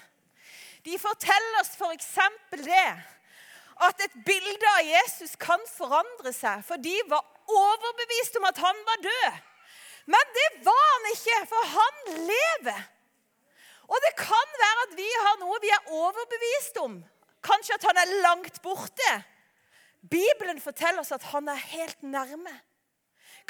De 0.84 1.00
forteller 1.00 1.60
oss 1.62 1.72
f.eks. 1.80 2.12
det 2.68 2.88
at 3.86 4.04
et 4.04 4.22
bilde 4.28 4.76
av 4.76 4.86
Jesus 4.88 5.40
kan 5.40 5.64
forandre 5.72 6.36
seg. 6.36 6.68
For 6.68 6.80
de 6.84 7.00
var 7.08 7.24
overbevist 7.48 8.36
om 8.40 8.52
at 8.52 8.60
han 8.60 8.88
var 8.92 9.06
død. 9.08 9.44
Men 10.06 10.36
det 10.38 10.50
var 10.66 10.84
han 10.92 11.08
ikke, 11.12 11.40
for 11.50 11.72
han 11.74 12.04
lever. 12.30 12.84
Og 13.86 14.02
det 14.06 14.14
kan 14.18 14.54
være 14.62 14.86
at 14.88 14.94
vi 14.98 15.08
har 15.24 15.40
noe 15.42 15.58
vi 15.62 15.72
er 15.74 15.92
overbevist 15.94 16.78
om. 16.82 17.00
Kanskje 17.46 17.78
at 17.78 17.88
han 17.90 18.00
er 18.02 18.14
langt 18.26 18.62
borte. 18.66 19.12
Bibelen 20.10 20.62
forteller 20.62 21.02
oss 21.02 21.14
at 21.14 21.26
han 21.34 21.50
er 21.50 21.68
helt 21.74 22.04
nærme. 22.04 22.54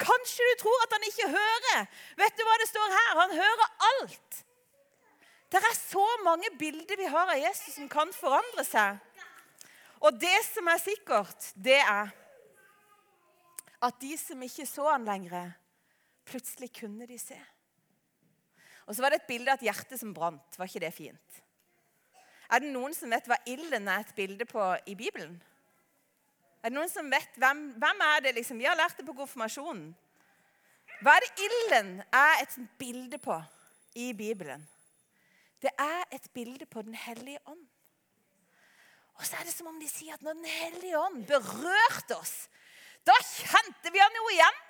Kanskje 0.00 0.44
du 0.44 0.60
tror 0.60 0.82
at 0.84 0.92
han 0.96 1.06
ikke 1.08 1.30
hører. 1.32 1.86
Vet 2.20 2.36
du 2.36 2.44
hva 2.44 2.56
det 2.60 2.68
står 2.68 2.92
her? 2.92 3.12
Han 3.20 3.36
hører 3.36 3.70
alt. 3.92 4.42
Det 5.52 5.60
er 5.62 5.76
så 5.78 6.04
mange 6.24 6.50
bilder 6.58 6.98
vi 6.98 7.08
har 7.08 7.32
av 7.32 7.40
Jesus 7.40 7.76
som 7.78 7.88
kan 7.88 8.12
forandre 8.12 8.64
seg. 8.66 8.98
Og 10.04 10.18
det 10.20 10.36
som 10.44 10.68
er 10.68 10.80
sikkert, 10.82 11.52
det 11.54 11.78
er 11.80 12.10
at 13.86 14.00
de 14.00 14.16
som 14.20 14.42
ikke 14.42 14.66
så 14.68 14.90
han 14.90 15.06
lenger, 15.06 15.52
plutselig 16.26 16.72
kunne 16.80 17.06
de 17.08 17.18
se. 17.20 17.38
Og 18.86 18.94
så 18.94 19.02
var 19.02 19.12
det 19.12 19.22
et 19.22 19.28
bilde 19.30 19.50
av 19.50 19.58
et 19.58 19.66
hjerte 19.66 19.98
som 19.98 20.14
brant. 20.14 20.58
Var 20.58 20.70
ikke 20.70 20.84
det 20.84 20.94
fint? 20.94 21.42
Er 22.46 22.62
det 22.62 22.70
noen 22.70 22.94
som 22.94 23.10
vet 23.10 23.26
hva 23.26 23.38
ilden 23.50 23.88
er 23.90 24.04
et 24.04 24.14
bilde 24.14 24.46
på 24.46 24.62
i 24.86 24.94
Bibelen? 24.98 25.34
Er 26.62 26.70
det 26.70 26.78
noen 26.78 26.90
som 26.90 27.10
vet 27.10 27.38
hvem, 27.38 27.68
hvem 27.78 28.04
er 28.06 28.22
det 28.24 28.34
liksom? 28.38 28.58
Vi 28.58 28.68
har 28.68 28.78
lært 28.78 28.98
det 28.98 29.06
på 29.06 29.16
konfirmasjonen. 29.18 29.90
Hva 31.02 31.16
er 31.16 31.26
det 31.26 31.46
ilden 31.46 31.90
er 32.14 32.42
et 32.44 32.54
bilde 32.78 33.18
på 33.22 33.36
i 33.98 34.12
Bibelen? 34.16 34.62
Det 35.62 35.72
er 35.80 36.04
et 36.14 36.28
bilde 36.34 36.66
på 36.66 36.82
Den 36.86 36.94
hellige 36.94 37.40
ånd. 37.46 37.64
Og 39.16 39.24
så 39.24 39.38
er 39.38 39.48
det 39.48 39.54
som 39.54 39.68
om 39.70 39.78
de 39.80 39.88
sier 39.88 40.14
at 40.14 40.22
når 40.22 40.38
Den 40.38 40.50
hellige 40.50 41.00
ånd 41.00 41.24
berørte 41.28 42.18
oss, 42.18 42.34
da 43.06 43.14
kjente 43.22 43.92
vi 43.92 44.02
han 44.02 44.18
jo 44.18 44.26
igjen. 44.34 44.62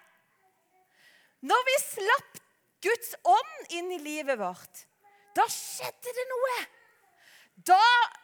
Når 1.45 1.67
vi 1.69 1.77
slapp 1.83 2.41
Guds 2.87 3.15
ånd 3.27 3.75
inn 3.77 3.91
i 3.97 4.01
livet 4.01 4.39
vårt, 4.41 4.85
da 5.37 5.45
skjedde 5.53 6.15
det 6.17 6.27
noe. 6.31 6.57
Da, 7.67 7.83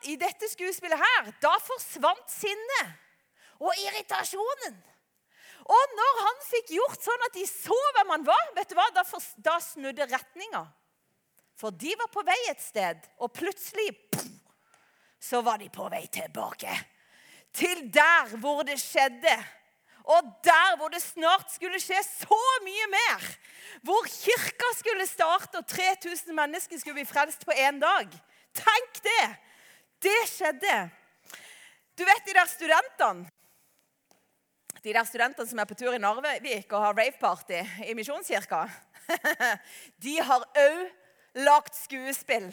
I 0.09 0.17
dette 0.21 0.49
skuespillet 0.53 1.01
her, 1.01 1.31
da 1.41 1.53
forsvant 1.65 2.29
sinnet 2.33 2.99
og 3.63 3.73
irritasjonen. 3.81 4.77
Og 5.63 5.97
når 5.97 6.21
han 6.27 6.41
fikk 6.49 6.73
gjort 6.75 7.05
sånn 7.05 7.27
at 7.29 7.37
de 7.37 7.45
så 7.49 7.79
hvem 7.97 8.13
han 8.17 8.25
var, 8.27 8.47
vet 8.57 8.73
du 8.73 8.77
hva? 8.77 8.89
Da, 8.97 9.05
for, 9.07 9.25
da 9.39 9.59
snudde 9.63 10.09
retninga. 10.11 10.65
For 11.59 11.75
de 11.75 11.95
var 11.99 12.11
på 12.13 12.25
vei 12.27 12.39
et 12.51 12.63
sted, 12.63 12.99
og 13.23 13.33
plutselig 13.37 13.93
pff, 14.11 14.31
så 15.23 15.39
var 15.47 15.61
de 15.63 15.69
på 15.71 15.87
vei 15.93 16.03
tilbake. 16.11 16.73
Til 17.55 17.85
der 17.95 18.33
hvor 18.43 18.65
det 18.67 18.81
skjedde. 18.83 19.37
Og 20.05 20.33
der 20.45 20.77
hvor 20.77 20.91
det 20.93 21.03
snart 21.03 21.53
skulle 21.55 21.81
skje 21.81 22.01
så 22.07 22.41
mye 22.67 22.89
mer. 22.91 23.29
Hvor 23.87 24.07
kirka 24.09 24.73
skulle 24.79 25.07
starte, 25.07 25.59
og 25.59 25.67
3000 25.67 26.35
mennesker 26.35 26.79
skulle 26.79 27.01
bli 27.01 27.09
frelst 27.09 27.47
på 27.47 27.55
én 27.55 27.79
dag. 27.83 28.09
Tenk 28.55 29.03
det! 29.05 29.29
Det 30.03 30.19
skjedde. 30.27 30.91
Du 31.99 32.03
vet 32.05 32.27
de 32.27 32.35
der 32.35 32.51
studentene 32.51 33.31
de 34.83 34.91
der 34.91 35.07
studentene 35.07 35.47
som 35.47 35.61
er 35.63 35.69
på 35.71 35.77
tur 35.79 35.95
i 35.95 35.99
Narvik 36.03 36.73
og 36.73 36.81
har 36.83 36.97
raveparty 36.99 37.61
i 37.87 37.95
Misjonskirka, 37.95 38.65
de 40.05 40.17
har 40.19 40.43
òg 40.59 40.81
lagt 41.39 41.79
skuespill. 41.79 42.49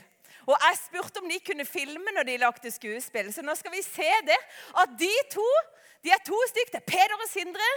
Og 0.50 0.56
Jeg 0.66 0.78
spurte 0.86 1.22
om 1.22 1.28
de 1.30 1.40
kunne 1.48 1.66
filme 1.66 2.14
når 2.16 2.26
de 2.30 2.38
lagde 2.42 2.72
skuespill. 2.74 3.30
Så 3.34 3.42
nå 3.46 3.54
skal 3.60 3.74
vi 3.76 3.84
se 3.86 4.10
det. 4.30 4.40
At 4.82 4.96
de 5.00 5.14
to 5.36 5.50
de 6.04 6.10
er 6.16 6.22
to 6.26 6.38
stykker. 6.52 6.72
Det 6.72 6.80
er 6.82 6.92
Peder 6.92 7.18
og 7.24 7.30
Sindre. 7.30 7.70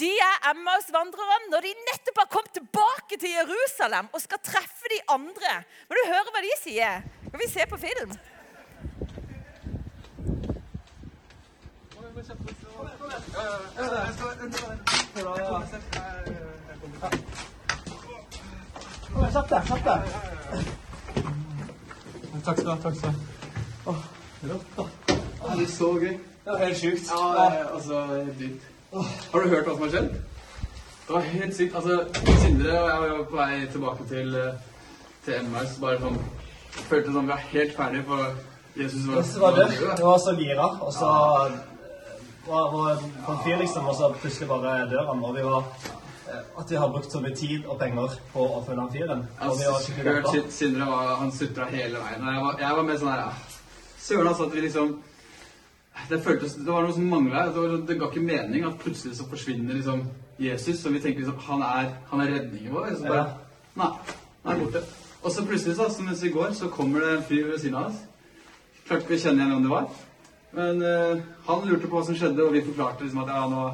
De 0.00 0.12
er 0.28 0.36
Emmaus-vandrerne 0.50 1.50
når 1.52 1.66
de 1.66 1.72
nettopp 1.90 2.22
har 2.22 2.30
kommet 2.32 2.54
tilbake 2.56 3.18
til 3.20 3.34
Jerusalem 3.36 4.08
og 4.12 4.22
skal 4.24 4.40
treffe 4.50 4.92
de 4.94 5.00
andre. 5.16 5.52
Må 5.88 5.98
du 5.98 6.02
høre 6.08 6.32
hva 6.32 6.42
de 6.46 6.54
sier? 6.62 7.04
Skal 7.28 7.42
vi 7.44 7.50
se 7.52 7.68
på 7.68 7.76
film? 7.84 8.16
Kjapp 19.36 19.48
deg, 19.50 19.62
kjapp 19.68 19.84
deg. 19.84 20.85
Takk 22.44 22.58
skal 22.58 22.64
du 22.66 22.70
ha. 22.70 22.78
takk 22.82 22.96
skal 22.96 23.10
du 23.10 23.16
ha. 23.16 23.92
Åh, 23.92 24.00
rått, 24.50 24.70
da. 24.76 24.84
Det 25.56 25.62
er 25.62 25.70
så 25.70 25.92
gøy. 26.00 26.16
Det 26.44 26.52
var 26.52 26.58
helt 26.58 26.78
sjukt. 26.78 27.10
Ja, 27.10 27.20
det 27.34 27.58
er, 27.58 27.68
altså, 27.74 28.00
helt 28.06 28.38
dypt. 28.38 28.62
Har 29.32 29.40
du 29.40 29.48
hørt 29.48 29.66
hva 29.66 29.74
som 29.74 29.82
har 29.82 29.94
skjedd? 29.94 30.10
Det 31.06 31.14
var 31.14 31.20
helt 31.20 31.56
sykt. 31.56 31.74
Altså, 31.74 32.04
Sindre 32.42 32.80
og 32.80 32.88
jeg 32.90 33.00
var 33.00 33.06
jo 33.08 33.22
på 33.30 33.36
vei 33.36 33.66
tilbake 33.72 34.08
til, 34.08 34.34
eh, 34.34 34.52
til 35.24 35.48
MRs. 35.50 35.78
Bare 35.80 36.00
sånn 36.02 36.18
Følte 36.76 37.12
som 37.12 37.24
vi 37.24 37.32
var 37.32 37.44
helt 37.50 37.76
ferdige, 37.76 38.04
for 38.04 38.18
Jesus 38.76 39.06
var, 39.06 39.22
Det 39.22 39.40
var 39.40 39.54
død. 39.56 39.96
Det 39.96 40.04
var 40.04 40.18
så 40.18 40.34
gira. 40.36 40.66
Og 40.80 40.92
så 40.92 41.06
var 42.46 42.70
var 42.70 42.98
på 43.26 43.32
en 43.32 43.38
fyr, 43.44 43.56
liksom, 43.58 43.86
og 43.86 43.94
så 43.94 44.12
plutselig 44.20 44.48
bare 44.48 44.90
dør 44.90 45.06
han. 45.06 45.24
Og 45.24 45.36
vi 45.36 45.42
var 45.42 45.58
eh, 45.58 46.05
At 46.58 46.70
vi 46.70 46.76
har 46.80 46.88
brukt 46.92 47.12
så 47.12 47.20
mye 47.20 47.34
tid 47.36 47.64
og 47.66 47.78
penger 47.80 48.14
på 48.32 48.44
å 48.46 48.62
følge 48.66 48.80
han 48.80 48.92
fyren. 48.92 49.22
Sin- 50.32 50.50
Sindre 50.50 50.86
var, 50.90 51.14
han 51.20 51.32
sutra 51.32 51.64
hele 51.70 51.98
veien. 52.02 52.26
Jeg 52.26 52.42
var, 52.44 52.58
jeg 52.60 52.76
var 52.76 52.82
med 52.90 53.00
sånn 53.00 53.12
her 53.12 53.22
ja. 53.24 53.32
Søren, 54.06 54.26
altså, 54.30 54.46
at 54.46 54.54
vi 54.54 54.60
liksom 54.60 54.92
det, 56.08 56.20
føltes, 56.22 56.54
det 56.60 56.66
var 56.72 56.82
noe 56.86 56.92
som 56.94 57.08
mangla. 57.10 57.46
Det, 57.48 57.60
var- 57.62 57.86
det 57.88 57.98
ga 58.00 58.10
ikke 58.10 58.26
mening 58.26 58.64
at 58.68 58.78
plutselig 58.78 59.16
så 59.18 59.26
forsvinner 59.30 59.74
liksom 59.74 60.04
Jesus. 60.38 60.80
som 60.82 60.92
vi 60.92 61.00
tenker 61.00 61.20
liksom 61.24 61.38
han 61.48 61.62
er, 61.62 61.92
han 62.10 62.20
er 62.20 62.32
redningen 62.34 62.72
vår. 62.74 62.90
Så 62.96 63.06
bare, 63.08 63.26
Nei, 63.76 63.88
han 64.44 64.52
er 64.54 64.64
borte. 64.64 64.82
Og 65.22 65.32
så 65.32 65.42
plutselig, 65.46 65.76
så, 65.76 65.88
som 65.90 66.04
mens 66.06 66.22
vi 66.22 66.28
går, 66.30 66.52
så 66.54 66.68
kommer 66.68 67.00
det 67.00 67.16
en 67.16 67.22
fyr 67.24 67.46
ved 67.50 67.58
siden 67.58 67.74
av 67.76 67.86
oss. 67.90 68.02
Klarte 68.86 69.02
ikke 69.08 69.16
å 69.18 69.22
kjenne 69.24 69.42
igjen 69.42 69.52
hvem 69.56 69.62
det 69.66 69.70
var. 69.72 69.88
Men 70.56 70.82
uh, 70.82 71.22
han 71.48 71.64
lurte 71.68 71.88
på 71.90 71.96
hva 71.98 72.04
som 72.06 72.14
skjedde, 72.16 72.44
og 72.46 72.52
vi 72.54 72.62
forklarte 72.64 73.02
liksom 73.04 73.24
at 73.24 73.32
ja, 73.34 73.42
nå, 73.50 73.64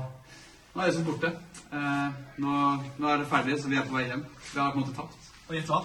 nå 0.75 0.81
er 0.83 0.89
Jesus 0.89 1.05
borte. 1.07 1.31
Eh, 1.73 2.09
nå, 2.45 2.55
nå 3.01 3.09
er 3.09 3.23
det 3.23 3.29
ferdig, 3.31 3.57
så 3.63 3.71
vi 3.73 3.79
er 3.81 3.87
på 3.89 3.97
vei 3.97 4.05
hjem. 4.05 4.27
Vi 4.53 4.61
har 4.61 4.73
på 4.75 4.81
en 4.81 4.85
måte 4.85 4.97
tapt. 4.97 5.31
Og 5.49 5.55
gjett 5.57 5.71
hva? 5.73 5.81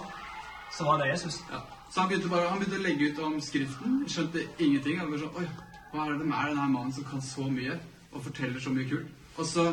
Så 0.74 0.84
var 0.84 1.00
det 1.00 1.08
Jesus. 1.14 1.40
Ja. 1.48 1.62
Så 1.88 2.02
han 2.02 2.10
begynte, 2.10 2.28
bare, 2.28 2.50
han 2.50 2.60
begynte 2.60 2.80
å 2.80 2.84
legge 2.84 3.08
ut 3.08 3.22
om 3.24 3.38
Skriften. 3.40 4.02
Skjønte 4.12 4.44
ingenting. 4.60 5.00
Han 5.00 5.08
bare 5.12 5.22
sånn, 5.24 5.40
Oi, 5.40 5.46
hva 5.94 6.04
er 6.04 6.18
det 6.20 6.28
med 6.28 6.52
denne 6.52 6.68
mannen 6.74 6.92
som 6.92 7.08
kan 7.08 7.24
så 7.24 7.48
mye 7.48 7.78
og 8.12 8.22
forteller 8.26 8.60
så 8.60 8.72
mye 8.74 8.88
kult? 8.90 9.10
Og 9.38 9.48
så 9.48 9.70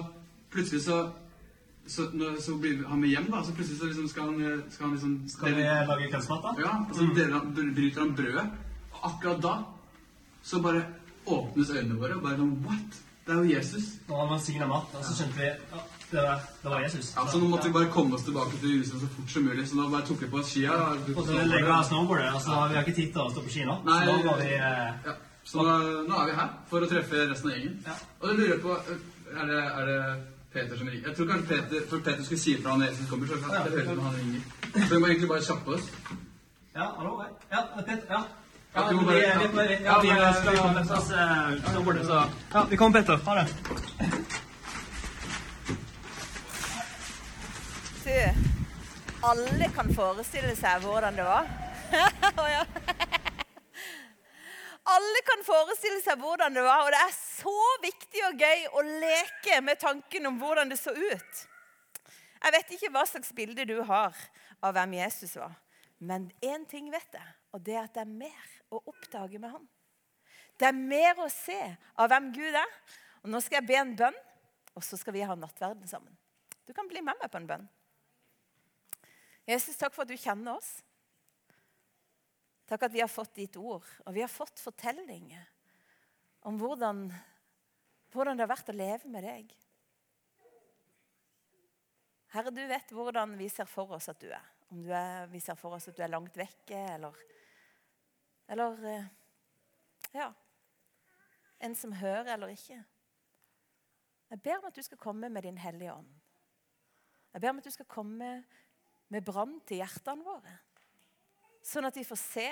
plutselig 0.54 0.86
så 0.88 1.04
så, 1.88 2.08
når, 2.18 2.40
så 2.42 2.56
blir 2.58 2.80
han 2.90 2.98
med 2.98 3.12
hjem, 3.12 3.28
da. 3.30 3.44
Så 3.46 3.54
plutselig 3.54 3.78
så 3.78 3.90
liksom 3.90 4.08
skal 4.10 4.32
han, 4.32 4.62
skal 4.74 4.88
han 4.88 4.94
liksom 4.96 5.18
Skal 5.30 5.54
vi 5.54 5.66
lage 5.90 6.08
kveldsmat, 6.10 6.48
da? 6.48 6.54
Ja, 6.64 6.72
og 6.82 6.96
så 6.98 7.10
deler 7.14 7.36
han, 7.36 7.52
bryter 7.76 8.02
han 8.02 8.16
brødet. 8.18 8.46
Og 8.94 9.04
akkurat 9.12 9.44
da 9.44 9.56
så 10.46 10.62
bare 10.62 10.86
åpnes 11.26 11.70
øynene 11.74 12.00
våre 12.00 12.18
og 12.18 12.26
bare 12.26 12.40
sånn 12.40 12.56
What? 12.66 12.98
Det 13.26 13.34
er 13.34 13.40
jo 13.42 13.54
Jesus. 13.56 13.86
Når 14.08 14.28
han 14.32 14.42
signa 14.42 14.68
mat, 14.70 14.92
og 14.94 15.06
så 15.06 15.16
skjønte 15.18 15.40
vi 15.40 15.48
ja, 15.50 15.84
det, 16.16 16.24
var, 16.28 16.40
det 16.64 16.70
var 16.70 16.82
Jesus. 16.82 17.14
Ja, 17.16 17.28
så 17.28 17.40
nå 17.40 17.48
måtte 17.52 17.68
vi 17.68 17.74
bare 17.74 17.90
komme 17.92 18.16
oss 18.16 18.24
tilbake 18.24 18.58
til 18.62 18.76
Jerusalem 18.76 19.02
så 19.02 19.10
fort 19.16 19.32
som 19.34 19.48
mulig. 19.48 19.68
Så 19.70 19.80
da 19.80 19.88
bare 19.92 20.08
tok 20.08 20.22
vi 20.22 20.30
på 20.32 20.38
oss 20.42 20.52
skia. 20.54 20.78
Og 21.16 21.26
så 21.26 21.40
legger 21.54 21.72
vi 21.72 21.80
snowboardet. 21.90 22.30
Altså, 22.34 22.60
vi 22.70 22.78
har 22.78 22.86
ikke 22.86 23.00
tid 23.02 23.12
til 23.16 23.24
å 23.24 23.32
stå 23.34 23.44
på 23.48 23.56
ski 23.56 23.66
nå. 23.70 23.80
Nei. 23.90 24.00
Så 24.06 24.20
nå 24.28 24.38
vi 24.42 24.54
eh, 24.56 25.10
Ja, 25.10 25.18
så 25.46 25.66
nå, 25.66 25.76
nå 26.10 26.22
er 26.22 26.32
vi 26.32 26.38
her 26.40 26.54
for 26.72 26.86
å 26.86 26.90
treffe 26.94 27.28
resten 27.32 27.52
av 27.52 27.58
gjengen. 27.58 27.76
Ja. 27.90 27.98
Og 28.22 28.32
jeg 28.32 28.40
lurer 28.40 28.64
på 28.64 28.80
Er 29.36 29.50
det, 29.50 29.60
er 29.60 29.90
det 29.90 30.00
Peter 30.54 30.78
som 30.80 30.88
ringer? 30.88 31.10
Jeg 31.10 31.18
tror 31.18 31.28
kanskje 31.34 31.48
Peter 31.52 31.88
For 31.90 32.08
Peter 32.08 32.24
skulle 32.24 32.44
si 32.46 32.56
ifra 32.56 32.78
når 32.78 32.92
Jesus 32.92 33.10
kommer, 33.10 33.28
så 33.28 33.42
jeg, 33.42 33.76
hører 33.76 34.00
når 34.00 34.08
han 34.08 34.18
ringer. 34.22 34.48
Så 34.76 34.90
vi 34.94 35.02
må 35.04 35.12
egentlig 35.12 35.32
bare 35.34 35.46
kjappe 35.50 35.78
oss. 35.78 35.92
Ja, 36.76 36.90
hallo? 36.98 37.18
Ja, 37.52 37.62
er 37.66 37.84
Peter. 37.84 38.08
Ja. 38.10 38.24
Ja, 38.76 38.82
Ja, 38.82 38.88
vi, 38.92 38.98
vi, 38.98 39.04
vi, 39.06 39.68
vi, 39.68 39.84
Ja, 39.86 39.92
ja, 39.92 40.00
vi 40.02 40.10
eh, 40.10 41.72
snowboardet, 41.72 42.06
så 42.06 42.24
Ja, 42.54 42.66
vi 42.70 42.78
kommer, 42.78 43.02
Peter. 43.02 43.20
Ha 43.26 43.36
det. 43.36 44.25
Du, 48.06 48.12
alle 49.26 49.68
kan 49.74 49.88
forestille 49.96 50.52
seg 50.54 50.84
hvordan 50.84 51.16
det 51.18 51.24
var. 51.26 51.48
Alle 54.94 55.22
kan 55.26 55.42
forestille 55.42 55.98
seg 56.04 56.20
hvordan 56.22 56.54
det 56.54 56.62
var, 56.62 56.84
og 56.86 56.92
det 56.94 57.00
er 57.02 57.16
så 57.18 57.54
viktig 57.82 58.22
og 58.28 58.44
gøy 58.46 58.68
å 58.78 58.84
leke 58.86 59.58
med 59.66 59.80
tanken 59.82 60.30
om 60.30 60.38
hvordan 60.38 60.70
det 60.70 60.78
så 60.78 60.94
ut. 60.94 61.40
Jeg 62.44 62.54
vet 62.54 62.74
ikke 62.76 62.92
hva 62.94 63.02
slags 63.10 63.34
bilde 63.34 63.66
du 63.66 63.80
har 63.90 64.14
av 64.62 64.76
hvem 64.78 64.94
Jesus 65.00 65.34
var, 65.42 65.56
men 65.98 66.28
én 66.46 66.68
ting 66.70 66.92
vet 66.94 67.18
jeg, 67.18 67.32
og 67.58 67.64
det 67.66 67.74
er 67.74 67.88
at 67.88 67.98
det 67.98 68.04
er 68.04 68.12
mer 68.22 68.52
å 68.70 68.84
oppdage 68.84 69.42
med 69.42 69.56
han. 69.56 69.66
Det 70.62 70.70
er 70.70 70.78
mer 70.78 71.26
å 71.26 71.32
se 71.34 71.58
av 71.98 72.14
hvem 72.14 72.30
Gud 72.38 72.54
er. 72.54 72.78
Og 73.26 73.34
Nå 73.34 73.42
skal 73.42 73.64
jeg 73.64 73.70
be 73.72 73.82
en 73.82 73.98
bønn, 73.98 74.22
og 74.78 74.86
så 74.86 75.02
skal 75.02 75.18
vi 75.18 75.26
ha 75.26 75.34
nattverden 75.34 75.90
sammen. 75.90 76.14
Du 76.70 76.74
kan 76.78 76.86
bli 76.86 77.02
med 77.02 77.18
meg 77.18 77.34
på 77.34 77.42
en 77.42 77.50
bønn. 77.50 77.66
Jesus, 79.46 79.78
takk 79.78 79.94
for 79.94 80.06
at 80.06 80.10
du 80.10 80.18
kjenner 80.18 80.58
oss. 80.58 80.80
Takk 82.66 82.88
at 82.88 82.96
vi 82.96 83.04
har 83.04 83.12
fått 83.12 83.36
ditt 83.38 83.58
ord, 83.62 83.86
og 84.06 84.16
vi 84.16 84.24
har 84.24 84.32
fått 84.32 84.62
fortellinger 84.62 85.44
om 86.50 86.58
hvordan, 86.58 87.06
hvordan 88.14 88.38
det 88.38 88.46
har 88.46 88.52
vært 88.56 88.72
å 88.74 88.78
leve 88.78 89.12
med 89.14 89.26
deg. 89.26 89.54
Herre, 92.34 92.52
du 92.52 92.64
vet 92.68 92.90
hvordan 92.92 93.38
vi 93.38 93.48
ser 93.54 93.70
for 93.70 93.94
oss 93.96 94.10
at 94.12 94.20
du 94.20 94.28
er. 94.34 94.50
Om 94.74 94.82
du 94.82 94.90
er, 94.90 95.30
vi 95.30 95.40
ser 95.40 95.58
for 95.60 95.78
oss 95.78 95.86
at 95.88 95.96
du 95.96 96.02
er 96.04 96.12
langt 96.12 96.36
vekke, 96.38 96.82
eller, 96.98 97.22
eller 98.52 98.90
eh, 98.92 99.08
ja, 100.18 100.32
en 101.62 101.78
som 101.78 101.94
hører 101.96 102.34
eller 102.34 102.52
ikke. 102.52 102.82
Jeg 104.34 104.42
ber 104.42 104.58
om 104.58 104.68
at 104.68 104.76
du 104.76 104.84
skal 104.84 105.00
komme 105.00 105.30
med 105.30 105.46
din 105.46 105.62
hellige 105.62 105.94
ånd. 105.94 106.10
Jeg 107.34 107.42
ber 107.44 107.54
om 107.54 107.62
at 107.62 107.68
du 107.68 107.72
skal 107.72 107.88
komme 107.94 108.30
med 109.14 109.26
brann 109.26 109.60
til 109.68 109.82
hjertene 109.82 110.26
våre. 110.26 110.56
Sånn 111.66 111.88
at 111.88 111.98
vi 111.98 112.06
får 112.06 112.20
se 112.22 112.50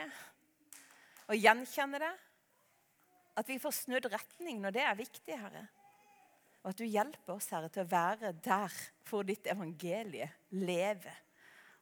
og 1.29 1.37
gjenkjenne 1.37 2.01
det. 2.01 2.13
At 3.39 3.49
vi 3.49 3.57
får 3.61 3.75
snudd 3.77 4.09
retning 4.13 4.59
når 4.61 4.75
det 4.75 4.83
er 4.85 4.99
viktig, 4.99 5.37
Herre. 5.37 5.65
Og 6.63 6.71
at 6.71 6.79
du 6.79 6.85
hjelper 6.85 7.35
oss, 7.35 7.49
Herre, 7.51 7.71
til 7.73 7.83
å 7.83 7.91
være 7.91 8.33
der 8.45 8.75
hvor 9.09 9.25
ditt 9.27 9.49
evangelie 9.51 10.29
lever 10.55 11.21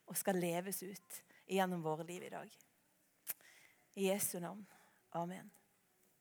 og 0.09 0.17
skal 0.17 0.39
leves 0.41 0.81
ut 0.83 1.21
gjennom 1.51 1.83
våre 1.85 2.07
liv 2.07 2.25
i 2.25 2.33
dag. 2.33 2.59
I 3.99 4.07
Jesu 4.09 4.39
navn. 4.39 4.63
Amen. 5.19 5.51